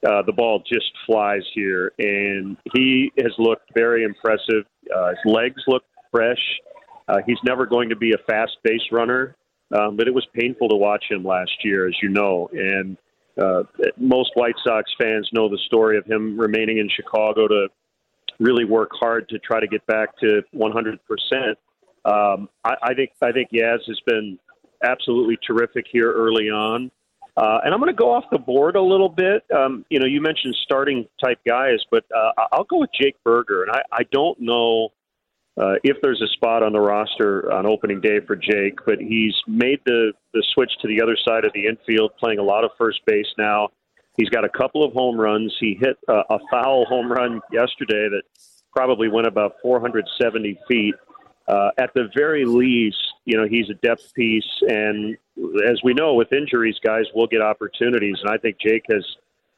[0.07, 4.65] uh, the ball just flies here, and he has looked very impressive.
[4.95, 6.39] Uh, his legs look fresh.
[7.07, 9.35] Uh, he's never going to be a fast base runner,
[9.77, 12.49] um, but it was painful to watch him last year, as you know.
[12.53, 12.97] And
[13.41, 13.63] uh,
[13.97, 17.67] most White Sox fans know the story of him remaining in Chicago to
[18.39, 21.57] really work hard to try to get back to 100 percent.
[22.05, 24.39] Um, I, I think I think Yaz has been
[24.83, 26.89] absolutely terrific here early on.
[27.39, 29.43] Uh, and I'm going to go off the board a little bit.
[29.55, 33.63] Um, you know, you mentioned starting type guys, but uh, I'll go with Jake Burger.
[33.63, 34.89] And I, I don't know
[35.57, 39.33] uh, if there's a spot on the roster on opening day for Jake, but he's
[39.47, 42.71] made the, the switch to the other side of the infield, playing a lot of
[42.77, 43.69] first base now.
[44.17, 45.55] He's got a couple of home runs.
[45.61, 48.23] He hit a, a foul home run yesterday that
[48.75, 50.95] probably went about 470 feet.
[51.49, 54.47] Uh, at the very least, you know, he's a depth piece.
[54.67, 55.17] And
[55.67, 58.17] as we know, with injuries, guys will get opportunities.
[58.21, 59.03] And I think Jake has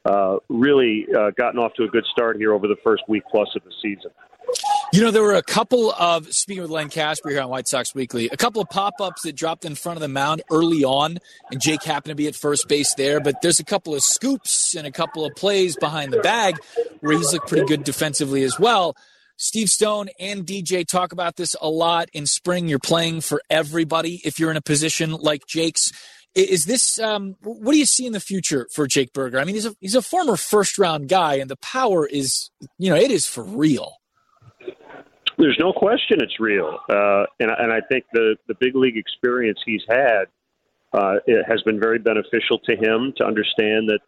[0.06, 3.48] uh, really uh, gotten off to a good start here over the first week plus
[3.54, 4.10] of the season.
[4.92, 7.94] You know, there were a couple of, speaking with Len Kasper here on White Sox
[7.94, 11.18] Weekly, a couple of pop ups that dropped in front of the mound early on,
[11.50, 13.20] and Jake happened to be at first base there.
[13.20, 16.56] But there's a couple of scoops and a couple of plays behind the bag
[17.00, 18.96] where he's looked pretty good defensively as well.
[19.42, 22.68] Steve Stone and DJ talk about this a lot in spring.
[22.68, 25.90] You're playing for everybody if you're in a position like Jake's.
[26.36, 29.40] Is this um, what do you see in the future for Jake Burger?
[29.40, 32.88] I mean, he's a he's a former first round guy, and the power is you
[32.88, 33.96] know it is for real.
[35.38, 39.58] There's no question it's real, uh, and and I think the the big league experience
[39.66, 40.26] he's had
[40.92, 44.00] uh, it has been very beneficial to him to understand that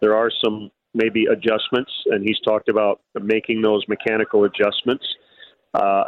[0.00, 5.04] there are some maybe adjustments, and he's talked about making those mechanical adjustments.
[5.74, 6.04] Uh,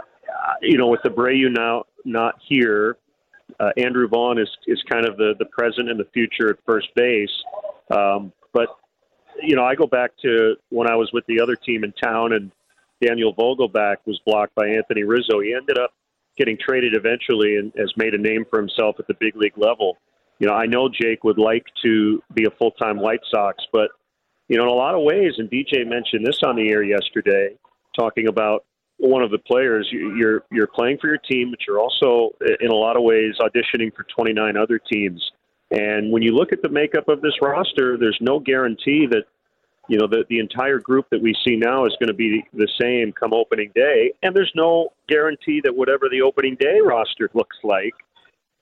[0.62, 2.97] you know, with the Abreu now not here,
[3.61, 6.88] uh, Andrew Vaughn is is kind of the the present and the future at first
[6.94, 7.31] base.
[7.90, 8.68] Um, but
[9.42, 12.33] you know, I go back to when I was with the other team in town,
[12.33, 12.51] and
[13.05, 15.40] Daniel Vogelbach was blocked by Anthony Rizzo.
[15.40, 15.92] He ended up
[16.37, 19.99] getting traded eventually and has made a name for himself at the big league level.
[20.38, 23.90] You know, I know Jake would like to be a full time White Sox, but
[24.49, 27.55] you know, in a lot of ways, and DJ mentioned this on the air yesterday,
[27.99, 28.65] talking about
[28.99, 29.89] one of the players.
[29.91, 32.31] You're you're playing for your team, but you're also,
[32.61, 35.23] in a lot of ways, auditioning for 29 other teams.
[35.71, 39.25] And when you look at the makeup of this roster, there's no guarantee that
[39.89, 42.69] you know the the entire group that we see now is going to be the
[42.81, 47.57] same come opening day, and there's no guarantee that whatever the opening day roster looks
[47.63, 47.95] like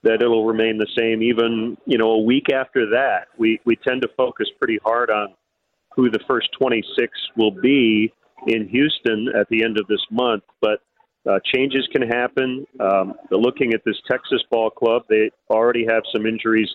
[0.03, 3.29] that it'll remain the same even you know a week after that.
[3.37, 5.35] We we tend to focus pretty hard on
[5.97, 8.13] who the first 26 will be
[8.47, 10.43] in Houston at the end of this month.
[10.61, 10.81] But
[11.29, 12.67] uh, changes can happen.
[12.81, 16.69] Um, looking at this Texas ball club, they already have some injuries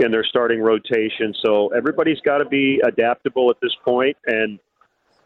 [0.00, 1.34] in their starting rotation.
[1.44, 4.16] So everybody's got to be adaptable at this point.
[4.26, 4.58] And,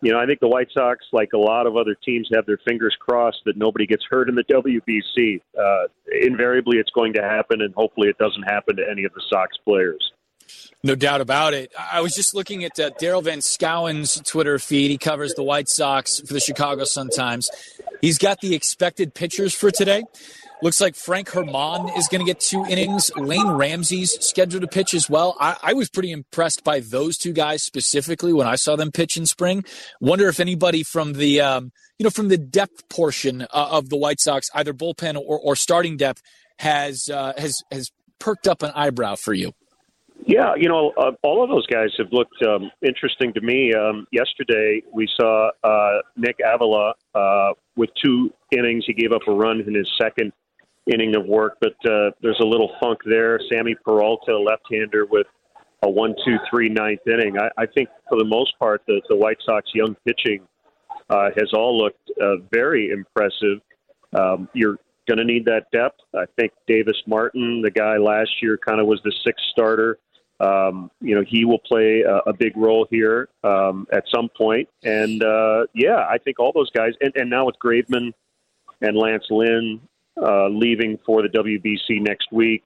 [0.03, 2.61] you know, I think the White Sox, like a lot of other teams, have their
[2.67, 5.41] fingers crossed that nobody gets hurt in the WBC.
[5.59, 5.89] Uh,
[6.23, 9.57] invariably, it's going to happen, and hopefully it doesn't happen to any of the Sox
[9.65, 10.13] players.
[10.83, 11.73] No doubt about it.
[11.79, 14.91] I was just looking at uh, Daryl Van Schouwen's Twitter feed.
[14.91, 17.51] He covers the White Sox for the Chicago Sun Times.
[18.01, 20.05] He's got the expected pitchers for today.
[20.63, 23.11] Looks like Frank Germán is going to get two innings.
[23.17, 25.37] Lane Ramsey's scheduled to pitch as well.
[25.41, 29.17] I, I, was pretty impressed by those two guys specifically when I saw them pitch
[29.17, 29.65] in spring.
[30.01, 33.97] Wonder if anybody from the um, you know from the depth portion uh, of the
[33.97, 36.23] White Sox, either bullpen or, or starting depth,
[36.59, 39.55] has uh, has has perked up an eyebrow for you.
[40.27, 43.73] Yeah, you know, uh, all of those guys have looked um, interesting to me.
[43.75, 48.85] Um, yesterday, we saw uh, Nick Avila uh, with two innings.
[48.87, 50.33] He gave up a run in his second
[50.93, 53.41] inning of work, but uh, there's a little funk there.
[53.51, 55.27] Sammy Peralta, left-hander, with
[55.83, 57.39] a one-two-three ninth inning.
[57.39, 60.47] I, I think for the most part, the, the White Sox young pitching
[61.09, 63.61] uh, has all looked uh, very impressive.
[64.17, 64.77] Um, you're
[65.09, 66.01] going to need that depth.
[66.15, 69.99] I think Davis Martin, the guy last year, kind of was the sixth starter.
[70.41, 74.69] Um, you know, he will play a, a big role here um, at some point.
[74.83, 78.13] And uh, yeah, I think all those guys, and, and now with Graveman
[78.81, 79.81] and Lance Lynn
[80.21, 82.65] uh, leaving for the WBC next week.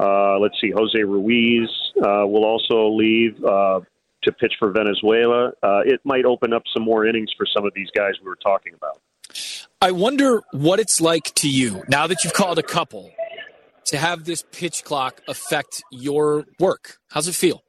[0.00, 3.42] Uh, let's see, Jose Ruiz uh, will also leave.
[3.44, 3.80] Uh,
[4.24, 7.72] to pitch for Venezuela, uh, it might open up some more innings for some of
[7.74, 8.98] these guys we were talking about.
[9.80, 13.12] I wonder what it's like to you now that you've called a couple
[13.86, 16.98] to have this pitch clock affect your work.
[17.10, 17.62] How's it feel?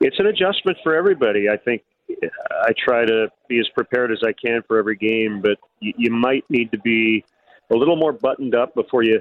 [0.00, 1.48] It's an adjustment for everybody.
[1.48, 2.26] I think uh,
[2.62, 6.10] I try to be as prepared as I can for every game, but you, you
[6.10, 7.24] might need to be
[7.70, 9.20] a little more buttoned up before you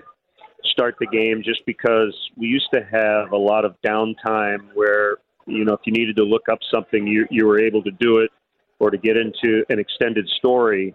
[0.63, 5.63] start the game just because we used to have a lot of downtime where you
[5.63, 8.31] know if you needed to look up something you you were able to do it
[8.79, 10.93] or to get into an extended story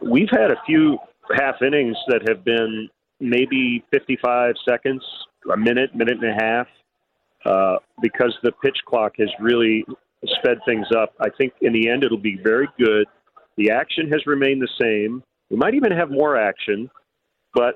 [0.00, 0.98] we've had a few
[1.36, 2.88] half innings that have been
[3.22, 5.02] maybe 55 seconds
[5.52, 6.66] a minute minute and a half
[7.44, 9.84] uh, because the pitch clock has really
[10.24, 13.06] sped things up i think in the end it'll be very good
[13.56, 16.90] the action has remained the same we might even have more action
[17.54, 17.74] but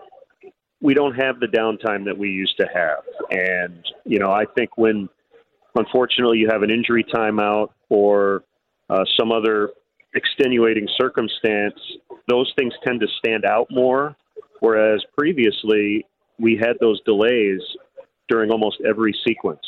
[0.80, 3.04] we don't have the downtime that we used to have.
[3.30, 5.08] And, you know, I think when
[5.74, 8.44] unfortunately you have an injury timeout or
[8.90, 9.70] uh, some other
[10.14, 11.74] extenuating circumstance,
[12.28, 14.16] those things tend to stand out more.
[14.60, 16.06] Whereas previously
[16.38, 17.60] we had those delays
[18.28, 19.64] during almost every sequence.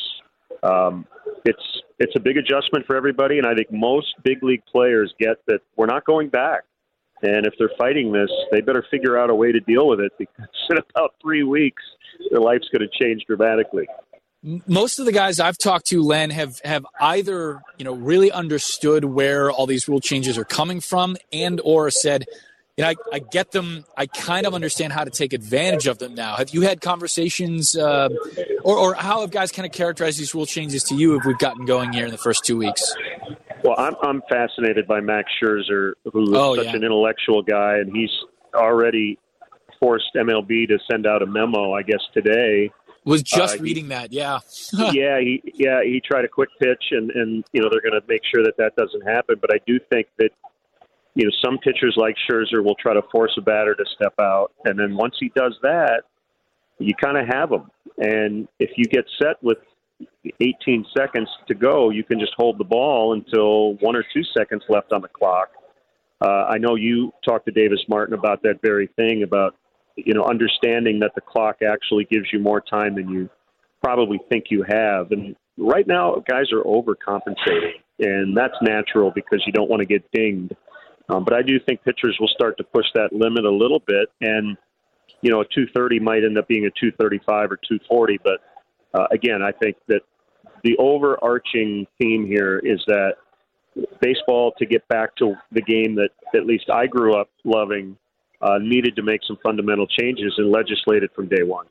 [0.63, 1.05] Um,
[1.45, 5.37] it's it's a big adjustment for everybody, and I think most big league players get
[5.47, 6.63] that we're not going back.
[7.21, 10.13] And if they're fighting this, they better figure out a way to deal with it
[10.17, 11.83] because in about three weeks,
[12.31, 13.87] their life's going to change dramatically.
[14.41, 19.03] Most of the guys I've talked to, Len, have have either you know really understood
[19.03, 22.25] where all these rule changes are coming from, and or said,
[22.79, 23.83] you know, I, I get them.
[23.97, 26.35] I kind of understand how to take advantage of them now.
[26.37, 28.07] Have you had conversations, uh,
[28.63, 31.17] or or how have guys kind of characterized these rule changes to you?
[31.17, 32.95] If we've gotten going here in the first two weeks.
[33.63, 36.75] Well, I'm I'm fascinated by Max Scherzer, who is Oh, such yeah.
[36.75, 38.11] an intellectual guy, and he's
[38.55, 39.19] already
[39.79, 42.71] forced MLB to send out a memo, I guess today.
[43.05, 44.39] Was just Uh, he- reading that, yeah.
[44.73, 48.07] yeah, he yeah he tried a quick pitch, and and you know they're going to
[48.07, 49.35] make sure that that doesn't happen.
[49.41, 50.29] But I do think that
[51.19, 54.53] you know some pitchers like Scherzer will try to force a batter to step out,
[54.63, 56.03] and then once he does that,
[56.77, 57.69] you kind of have him.
[57.97, 59.57] And if you get set with
[60.39, 64.63] 18 seconds to go, you can just hold the ball until one or two seconds
[64.69, 65.49] left on the clock.
[66.21, 69.55] Uh, I know you talked to Davis Martin about that very thing about
[69.97, 73.29] you know understanding that the clock actually gives you more time than you
[73.83, 75.11] probably think you have.
[75.11, 80.09] And right now, guys are overcompensating, and that's natural because you don't want to get
[80.13, 80.53] dinged.
[81.09, 84.09] Um, but I do think pitchers will start to push that limit a little bit,
[84.21, 84.57] and
[85.21, 88.19] you know, a 230 might end up being a 235 or 240.
[88.23, 88.39] But
[88.93, 90.01] uh, again, I think that
[90.63, 93.15] the overarching theme here is that
[94.01, 97.97] baseball, to get back to the game that at least I grew up loving,
[98.41, 101.65] uh, needed to make some fundamental changes and legislate it from day one.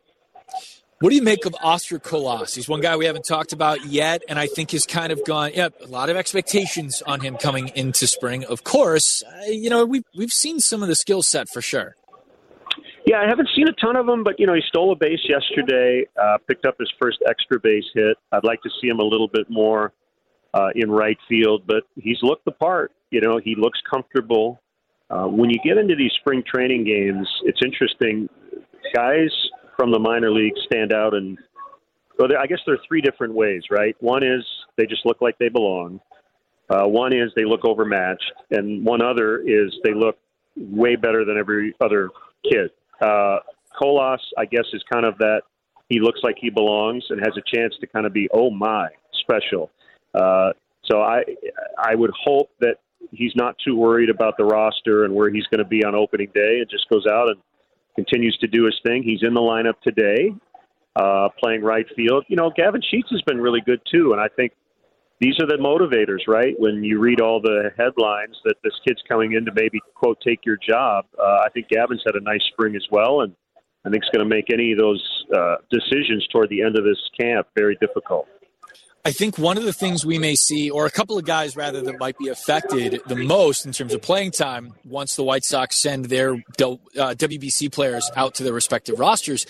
[1.00, 2.56] What do you make of Oscar Colas?
[2.56, 5.52] He's one guy we haven't talked about yet, and I think has kind of gone.
[5.54, 8.44] Yeah, a lot of expectations on him coming into spring.
[8.44, 11.94] Of course, uh, you know we've we've seen some of the skill set for sure.
[13.06, 15.20] Yeah, I haven't seen a ton of him, but you know, he stole a base
[15.28, 18.16] yesterday, uh, picked up his first extra base hit.
[18.32, 19.92] I'd like to see him a little bit more
[20.52, 22.90] uh, in right field, but he's looked the part.
[23.12, 24.60] You know, he looks comfortable.
[25.10, 28.28] Uh, when you get into these spring training games, it's interesting.
[28.92, 29.30] Guys
[29.78, 31.38] from the minor leagues stand out, and
[32.18, 33.96] well, I guess there are three different ways, right?
[34.00, 34.42] One is
[34.76, 36.00] they just look like they belong.
[36.68, 40.18] Uh, one is they look overmatched, and one other is they look
[40.56, 42.10] way better than every other
[42.50, 42.70] kid.
[43.00, 43.38] Uh,
[43.78, 45.42] Colas, I guess, is kind of that.
[45.88, 48.88] He looks like he belongs and has a chance to kind of be, oh my,
[49.20, 49.70] special.
[50.12, 50.50] Uh,
[50.84, 51.22] so I,
[51.78, 52.80] I would hope that
[53.12, 56.30] he's not too worried about the roster and where he's going to be on opening
[56.34, 57.38] day, and just goes out and
[57.98, 59.02] continues to do his thing.
[59.02, 60.32] He's in the lineup today,
[60.94, 62.24] uh, playing right field.
[62.28, 64.52] You know, Gavin Sheets has been really good too, and I think
[65.20, 66.54] these are the motivators, right?
[66.58, 70.46] When you read all the headlines that this kid's coming in to maybe quote take
[70.46, 73.34] your job, uh, I think Gavin's had a nice spring as well, and
[73.84, 75.02] I think it's going to make any of those
[75.36, 78.28] uh, decisions toward the end of this camp very difficult.
[79.08, 81.80] I think one of the things we may see, or a couple of guys rather,
[81.80, 85.80] that might be affected the most in terms of playing time once the White Sox
[85.80, 86.36] send their uh,
[87.16, 89.46] WBC players out to their respective rosters,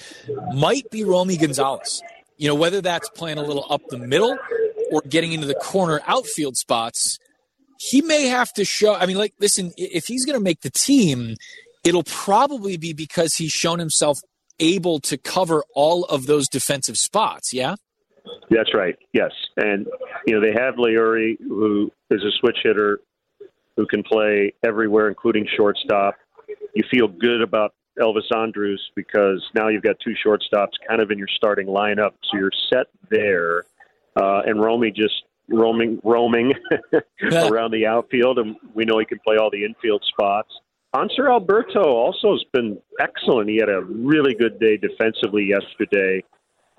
[0.54, 2.00] might be Romy Gonzalez.
[2.36, 4.38] You know, whether that's playing a little up the middle
[4.92, 7.18] or getting into the corner outfield spots,
[7.80, 8.94] he may have to show.
[8.94, 11.34] I mean, like, listen, if he's going to make the team,
[11.82, 14.18] it'll probably be because he's shown himself
[14.60, 17.52] able to cover all of those defensive spots.
[17.52, 17.74] Yeah.
[18.50, 18.96] That's right.
[19.12, 19.86] Yes, and
[20.26, 23.00] you know they have Leury, who is a switch hitter,
[23.76, 26.14] who can play everywhere, including shortstop.
[26.74, 31.18] You feel good about Elvis Andrus because now you've got two shortstops kind of in
[31.18, 33.64] your starting lineup, so you're set there.
[34.16, 36.54] Uh, and Romy just roaming roaming
[37.32, 40.52] around the outfield, and we know he can play all the infield spots.
[40.94, 43.50] Hanser Alberto also has been excellent.
[43.50, 46.24] He had a really good day defensively yesterday.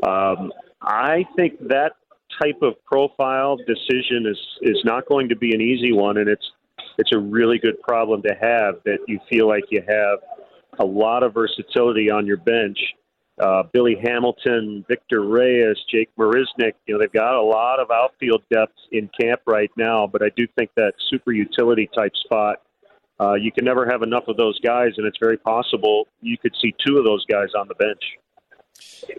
[0.03, 1.93] Um, I think that
[2.41, 6.51] type of profile decision is is not going to be an easy one, and it's
[6.97, 10.19] it's a really good problem to have that you feel like you have
[10.79, 12.77] a lot of versatility on your bench.
[13.39, 18.43] Uh, Billy Hamilton, Victor Reyes, Jake Marisnick, you know, they've got a lot of outfield
[18.51, 22.61] depth in camp right now, but I do think that super utility type spot,
[23.21, 26.53] uh, you can never have enough of those guys, and it's very possible you could
[26.61, 28.03] see two of those guys on the bench.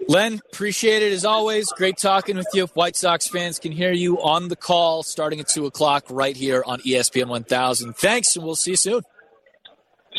[0.09, 1.71] Len, appreciate it as always.
[1.73, 2.67] Great talking with you.
[2.75, 6.63] White Sox fans can hear you on the call starting at 2 o'clock right here
[6.67, 7.97] on ESPN 1000.
[7.97, 9.03] Thanks, and we'll see you soon.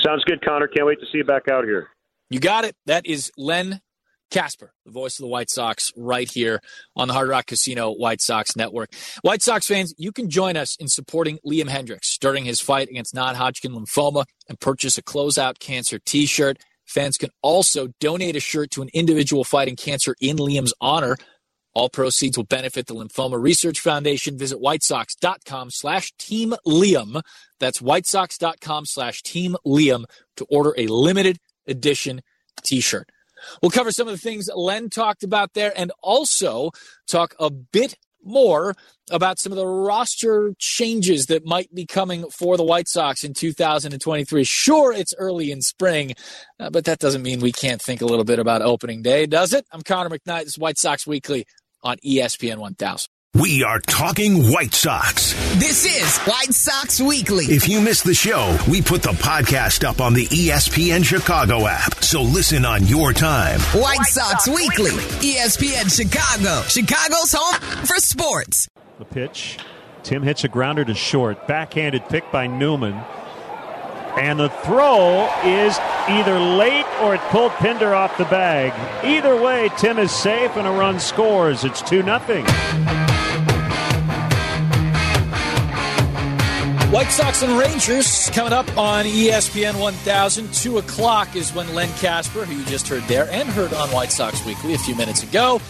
[0.02, 0.68] Sounds good, Connor.
[0.68, 1.90] Can't wait to see you back out here.
[2.30, 2.76] You got it.
[2.86, 3.82] That is Len
[4.32, 6.62] Kasper, the voice of the White Sox, right here
[6.96, 8.94] on the Hard Rock Casino White Sox Network.
[9.22, 13.14] White Sox fans, you can join us in supporting Liam Hendriks during his fight against
[13.14, 16.58] non Hodgkin lymphoma and purchase a closeout cancer t shirt.
[16.92, 21.16] Fans can also donate a shirt to an individual fighting cancer in Liam's honor.
[21.74, 24.38] All proceeds will benefit the Lymphoma Research Foundation.
[24.38, 27.22] Visit whitesox.com slash team Liam.
[27.62, 30.04] That's whitesox.com slash team Liam
[30.36, 32.22] to order a limited edition
[32.64, 33.10] t-shirt.
[33.62, 36.72] We'll cover some of the things Len talked about there and also
[37.08, 38.76] talk a bit more
[39.10, 43.34] about some of the roster changes that might be coming for the White Sox in
[43.34, 44.44] 2023.
[44.44, 46.14] Sure, it's early in spring,
[46.60, 49.54] uh, but that doesn't mean we can't think a little bit about opening day, does
[49.54, 49.66] it?
[49.72, 50.44] I'm Connor McKnight.
[50.44, 51.46] This is White Sox Weekly
[51.84, 53.08] on ESPN 1000.
[53.42, 55.34] We are talking White Sox.
[55.56, 57.46] This is White Sox Weekly.
[57.46, 62.04] If you missed the show, we put the podcast up on the ESPN Chicago app.
[62.04, 63.60] So listen on your time.
[63.60, 64.92] White, White Sox, Sox Weekly.
[64.92, 68.70] Weekly, ESPN Chicago, Chicago's home for sports.
[69.00, 69.58] The pitch.
[70.04, 71.48] Tim hits a grounder to short.
[71.48, 72.94] Backhanded pick by Newman.
[74.20, 78.72] And the throw is either late or it pulled Pinder off the bag.
[79.04, 81.64] Either way, Tim is safe and a run scores.
[81.64, 83.21] It's 2 0.
[86.92, 90.54] White Sox and Rangers coming up on ESPN 1000.
[90.54, 94.12] 2 o'clock is when Len Kasper, who you just heard there and heard on White
[94.12, 95.62] Sox Weekly a few minutes ago,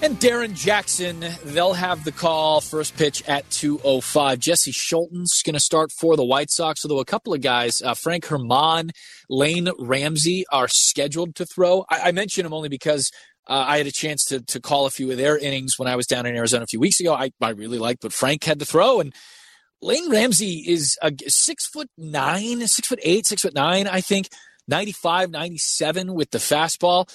[0.00, 4.38] and Darren Jackson, they'll have the call first pitch at 2.05.
[4.38, 7.94] Jesse Scholtens going to start for the White Sox, although a couple of guys, uh,
[7.94, 8.90] Frank Germán,
[9.28, 11.84] Lane Ramsey, are scheduled to throw.
[11.90, 13.10] I, I mention them only because
[13.48, 15.96] uh, I had a chance to, to call a few of their innings when I
[15.96, 17.12] was down in Arizona a few weeks ago.
[17.12, 19.12] I, I really liked what Frank had to throw, and
[19.82, 24.28] Lane Ramsey is a six foot nine, six foot eight, six foot nine, I think,
[24.68, 27.08] 95, 97 with the fastball.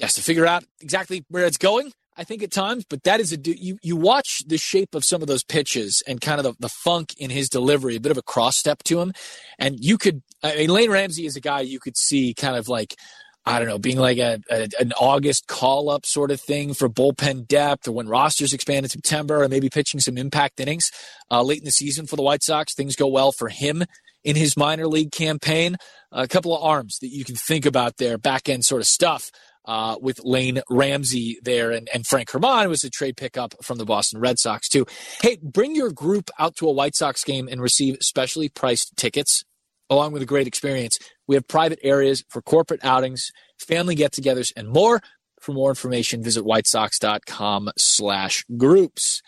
[0.00, 3.32] Has to figure out exactly where it's going I think at times, but that is
[3.32, 6.54] a you you watch the shape of some of those pitches and kind of the,
[6.60, 9.12] the funk in his delivery, a bit of a cross step to him,
[9.58, 10.22] and you could.
[10.42, 12.96] I mean, Lane Ramsey is a guy you could see kind of like
[13.44, 16.88] I don't know, being like a, a, an August call up sort of thing for
[16.88, 20.90] bullpen depth, or when rosters expand in September, or maybe pitching some impact innings
[21.30, 22.74] uh, late in the season for the White Sox.
[22.74, 23.84] Things go well for him
[24.22, 25.76] in his minor league campaign.
[26.12, 29.30] A couple of arms that you can think about there, back end sort of stuff
[29.64, 33.84] uh, with Lane Ramsey there, and, and Frank Germán was a trade pickup from the
[33.84, 34.86] Boston Red Sox too.
[35.20, 39.44] Hey, bring your group out to a White Sox game and receive specially priced tickets
[39.90, 40.98] along with a great experience.
[41.26, 45.00] We have private areas for corporate outings, family get-togethers, and more.
[45.40, 49.22] For more information, visit whitesox.com slash groups.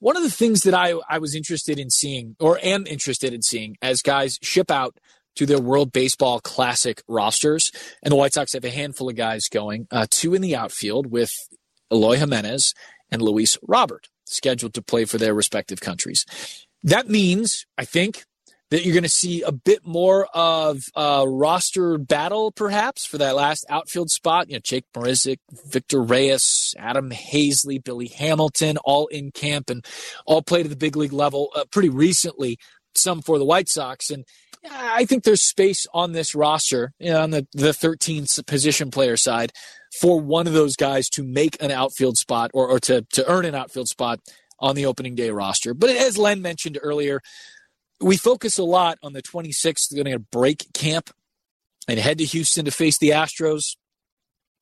[0.00, 3.42] One of the things that I, I was interested in seeing, or am interested in
[3.42, 4.98] seeing, as guys ship out
[5.36, 7.70] to their World Baseball Classic rosters.
[8.02, 11.06] And the White Sox have a handful of guys going, uh, two in the outfield
[11.06, 11.32] with
[11.92, 12.74] Eloy Jimenez
[13.10, 16.24] and Luis Robert scheduled to play for their respective countries.
[16.82, 18.24] That means, I think,
[18.70, 23.34] that you're going to see a bit more of a roster battle, perhaps, for that
[23.34, 24.48] last outfield spot.
[24.48, 29.84] You know, Jake Marisnick, Victor Reyes, Adam Haseley, Billy Hamilton, all in camp and
[30.24, 32.58] all played at the big league level uh, pretty recently,
[32.94, 34.08] some for the White Sox.
[34.10, 34.24] And
[34.70, 39.16] I think there's space on this roster, you know, on the, the 13th position player
[39.16, 39.52] side,
[40.00, 43.44] for one of those guys to make an outfield spot or, or to, to earn
[43.44, 44.20] an outfield spot
[44.60, 45.74] on the opening day roster.
[45.74, 47.20] But as Len mentioned earlier,
[48.00, 51.10] we focus a lot on the 26th, going to break camp
[51.88, 53.76] and head to Houston to face the Astros.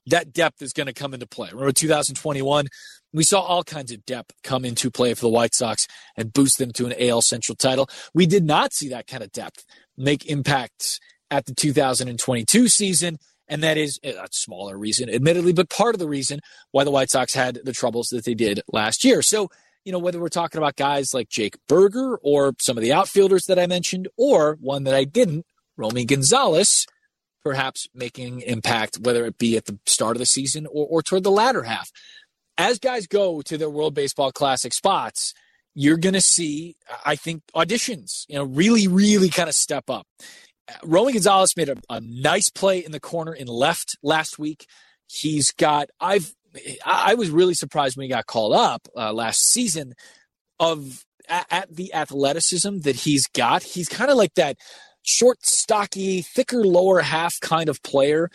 [0.07, 1.51] That depth is going to come into play.
[1.51, 2.67] Remember 2021,
[3.13, 5.87] we saw all kinds of depth come into play for the White Sox
[6.17, 7.89] and boost them to an AL Central title.
[8.15, 9.65] We did not see that kind of depth
[9.97, 10.99] make impacts
[11.31, 13.19] at the 2022 season.
[13.51, 17.11] And that is a smaller reason, admittedly, but part of the reason why the White
[17.11, 19.23] Sox had the troubles that they did last year.
[19.23, 19.51] So,
[19.89, 23.47] you know, whether we're talking about guys like Jake Burger or some of the outfielders
[23.47, 25.47] that I mentioned, or one that I didn't,
[25.79, 26.87] Romy Gonzalez,
[27.43, 31.23] perhaps making impact, whether it be at the start of the season or, or toward
[31.23, 31.91] the latter half.
[32.59, 35.33] As guys go to their World Baseball Classic spots,
[35.75, 36.77] you're going to see,
[37.07, 40.07] I think, auditions, you know, really, really kind of step up.
[40.85, 44.67] Romy Gonzalez made a, a nice play in the corner in left last week.
[45.07, 46.35] He's got, I've,
[46.85, 49.95] I was really surprised when he got called up uh, last season
[50.59, 53.63] of at, at, the athleticism that he's got.
[53.63, 54.57] He's kind of like that
[55.03, 58.31] short, stocky, thicker lower half kind of player.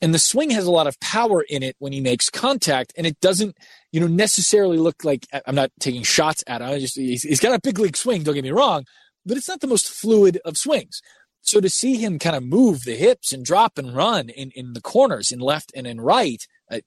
[0.00, 3.06] And the swing has a lot of power in it when he makes contact, and
[3.06, 3.56] it doesn't,
[3.92, 6.68] you know, necessarily look like I'm not taking shots at him.
[6.68, 8.24] I just he's, he's got a big league swing.
[8.24, 8.84] Don't get me wrong,
[9.24, 11.00] but it's not the most fluid of swings.
[11.42, 14.72] So to see him kind of move the hips and drop and run in, in
[14.72, 16.82] the corners, in left and in right, I,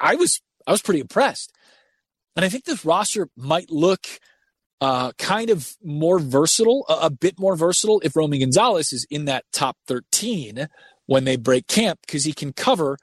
[0.00, 1.52] I was I was pretty impressed.
[2.36, 4.06] And I think this roster might look
[4.80, 9.24] uh, kind of more versatile, a, a, bit more versatile if Romy Gonzalez is in
[9.26, 10.68] that top 13
[11.06, 12.98] when they break camp because he can cover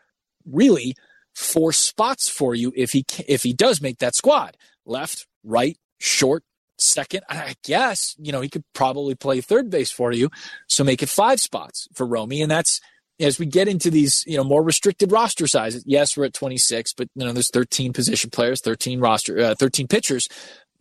[0.45, 0.95] really
[1.33, 4.57] four spots for you if he if he does make that squad.
[4.85, 6.43] Left right short
[6.77, 7.21] second.
[7.29, 10.29] I guess you know he could probably play third base for you.
[10.67, 12.81] So make it five spots for romy and that's
[13.21, 16.93] as we get into these you know more restricted roster sizes yes we're at 26
[16.93, 20.27] but you know there's 13 position players 13 roster uh, 13 pitchers.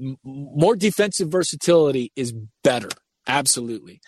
[0.01, 2.33] M- more defensive versatility is
[2.65, 2.89] better.
[3.27, 4.01] Absolutely.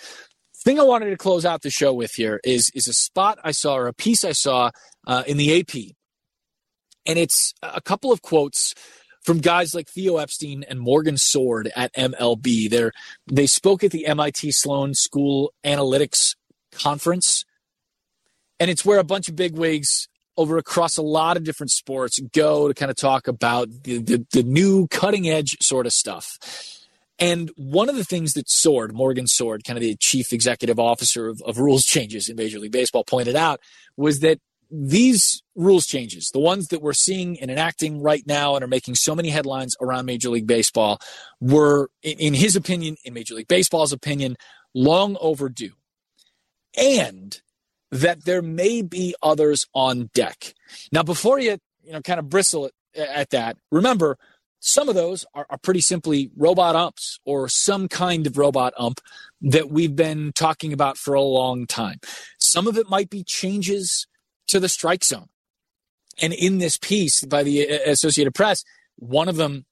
[0.64, 3.51] Thing I wanted to close out the show with here is is a spot I
[3.51, 4.70] saw or a piece I saw
[5.07, 5.74] uh, in the AP,
[7.05, 8.74] and it's a couple of quotes
[9.22, 12.70] from guys like Theo Epstein and Morgan Sword at MLB.
[12.70, 12.91] They
[13.26, 16.37] they spoke at the MIT Sloan School Analytics
[16.72, 17.45] Conference,
[18.61, 22.18] and it's where a bunch of big wigs over across a lot of different sports
[22.32, 26.38] go to kind of talk about the, the, the new cutting edge sort of stuff.
[27.18, 31.28] And one of the things that Sword, Morgan Sword, kind of the chief executive officer
[31.28, 33.61] of, of rules changes in Major League Baseball, pointed out
[33.96, 34.38] was that
[34.70, 38.94] these rules changes, the ones that we're seeing and enacting right now and are making
[38.94, 40.98] so many headlines around Major League Baseball,
[41.40, 44.34] were, in his opinion, in Major League Baseball's opinion,
[44.74, 45.74] long overdue.
[46.76, 47.38] And
[47.93, 50.55] that there may be others on deck.
[50.90, 54.18] Now, before you, you know, kind of bristle at, at that, remember
[54.59, 59.01] some of those are, are, pretty simply robot umps or some kind of robot ump
[59.40, 61.99] that we've been talking about for a long time.
[62.38, 64.07] Some of it might be changes
[64.47, 65.28] to the strike zone.
[66.20, 68.64] And in this piece by the Associated Press,
[68.97, 69.66] one of them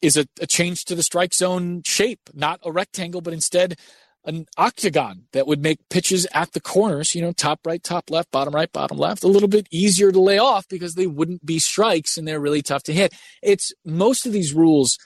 [0.00, 3.76] is a, a change to the strike zone shape, not a rectangle, but instead
[4.24, 8.30] an octagon that would make pitches at the corners, you know, top right, top left,
[8.30, 11.58] bottom right, bottom left, a little bit easier to lay off because they wouldn't be
[11.58, 13.12] strikes and they're really tough to hit.
[13.42, 14.98] It's most of these rules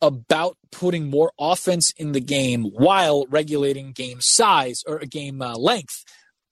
[0.00, 5.56] about putting more offense in the game while regulating game size or a game uh,
[5.56, 6.04] length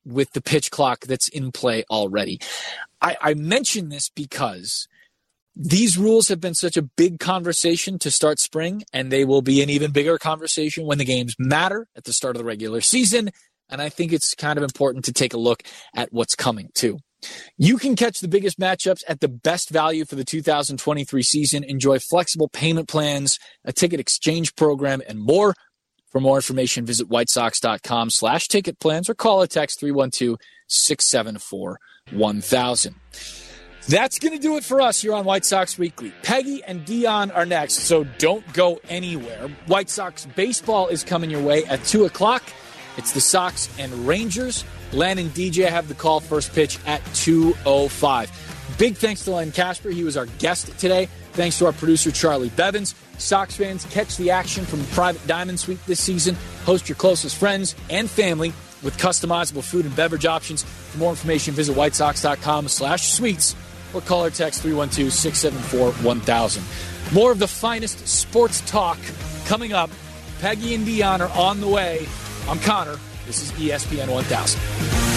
[0.05, 2.41] with the pitch clock that's in play already.
[3.01, 4.89] I, I mention this because
[5.57, 9.63] these rules have been such a big conversation to start spring, and they will be
[9.63, 13.31] an even bigger conversation when the games matter at the start of the regular season.
[13.71, 15.63] And I think it's kind of important to take a look
[15.95, 16.99] at what's coming too.
[17.57, 21.65] You can catch the biggest matchups at the best value for the 2023 season.
[21.65, 25.55] Enjoy flexible payment plans, a ticket exchange program, and more.
[26.13, 30.39] For more information, visit whitesox.com slash ticket plans or call or text 312
[30.69, 31.79] 674
[32.13, 32.95] 1000.
[33.89, 36.13] That's going to do it for us here on White Sox Weekly.
[36.25, 39.49] Peggy and Dion are next, so don't go anywhere.
[39.67, 42.43] White Sox baseball is coming your way at 2 o'clock.
[42.97, 44.65] It's the Sox and Rangers.
[44.93, 48.79] Len and DJ have the call first pitch at 2.05.
[48.79, 49.91] Big thanks to Len Kasper.
[49.91, 51.07] He was our guest today.
[51.33, 52.97] Thanks to our producer, Charlie Bevins.
[53.19, 56.37] Sox fans, catch the action from the Private Diamond Suite this season.
[56.65, 60.65] Host your closest friends and family with customizable food and beverage options.
[60.65, 63.55] For more information, visit whitesox.com slash suites
[63.95, 66.63] or call or text 312 674 1000.
[67.13, 68.99] More of the finest sports talk
[69.47, 69.91] coming up.
[70.41, 72.07] Peggy and Dion are on the way.
[72.49, 72.97] I'm Connor.
[73.27, 75.16] This is ESPN 1000.